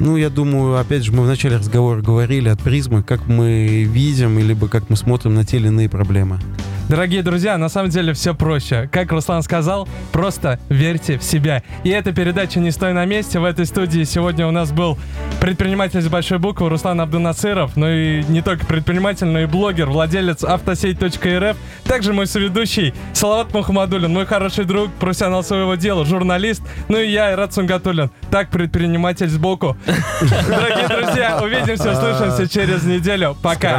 Ну, 0.00 0.16
я 0.16 0.28
думаю, 0.28 0.78
опять 0.78 1.04
же, 1.04 1.12
мы 1.12 1.22
в 1.22 1.26
начале 1.26 1.56
разговора 1.56 2.02
говорили 2.02 2.48
от 2.48 2.60
призмы, 2.60 3.02
как 3.02 3.26
мы 3.28 3.84
видим, 3.84 4.38
либо 4.38 4.68
как 4.68 4.90
мы 4.90 4.96
смотрим 4.96 5.34
на 5.34 5.44
те 5.44 5.58
или 5.58 5.68
иные 5.68 5.88
проблемы. 5.88 6.40
Дорогие 6.88 7.22
друзья, 7.22 7.56
на 7.56 7.70
самом 7.70 7.88
деле 7.88 8.12
все 8.12 8.34
проще. 8.34 8.90
Как 8.92 9.10
Руслан 9.10 9.42
сказал, 9.42 9.88
просто 10.12 10.60
верьте 10.68 11.16
в 11.16 11.22
себя. 11.22 11.62
И 11.82 11.88
эта 11.88 12.12
передача 12.12 12.60
«Не 12.60 12.70
стой 12.70 12.92
на 12.92 13.06
месте». 13.06 13.38
В 13.38 13.44
этой 13.44 13.64
студии 13.64 14.04
сегодня 14.04 14.46
у 14.46 14.50
нас 14.50 14.70
был 14.70 14.98
предприниматель 15.40 16.02
с 16.02 16.08
большой 16.08 16.38
буквы 16.38 16.68
Руслан 16.68 17.00
Абдунасыров, 17.00 17.76
ну 17.76 17.88
и 17.88 18.22
не 18.24 18.42
только 18.42 18.66
предприниматель, 18.66 19.26
но 19.26 19.40
и 19.40 19.46
блогер, 19.46 19.86
владелец 19.86 20.44
автосеть.рф. 20.44 21.56
Также 21.84 22.12
мой 22.12 22.26
соведущий 22.26 22.92
Салават 23.14 23.54
Мухаммадулин, 23.54 24.12
мой 24.12 24.26
хороший 24.26 24.66
друг, 24.66 24.92
профессионал 24.92 25.42
своего 25.42 25.76
дела, 25.76 26.04
журналист. 26.04 26.62
Ну 26.88 26.98
и 26.98 27.08
я, 27.08 27.28
Айрат 27.28 27.54
Сунгатулин, 27.54 28.10
так 28.30 28.50
предприниматель 28.50 29.28
сбоку. 29.28 29.76
Дорогие 30.48 30.88
друзья, 30.88 31.40
увидимся, 31.42 31.92
услышимся 31.92 32.46
через 32.46 32.82
неделю. 32.84 33.36
Пока. 33.42 33.78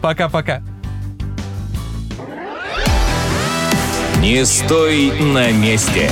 Пока-пока. 0.00 0.62
Не 4.24 4.46
стой 4.46 5.12
на 5.20 5.52
месте. 5.52 6.10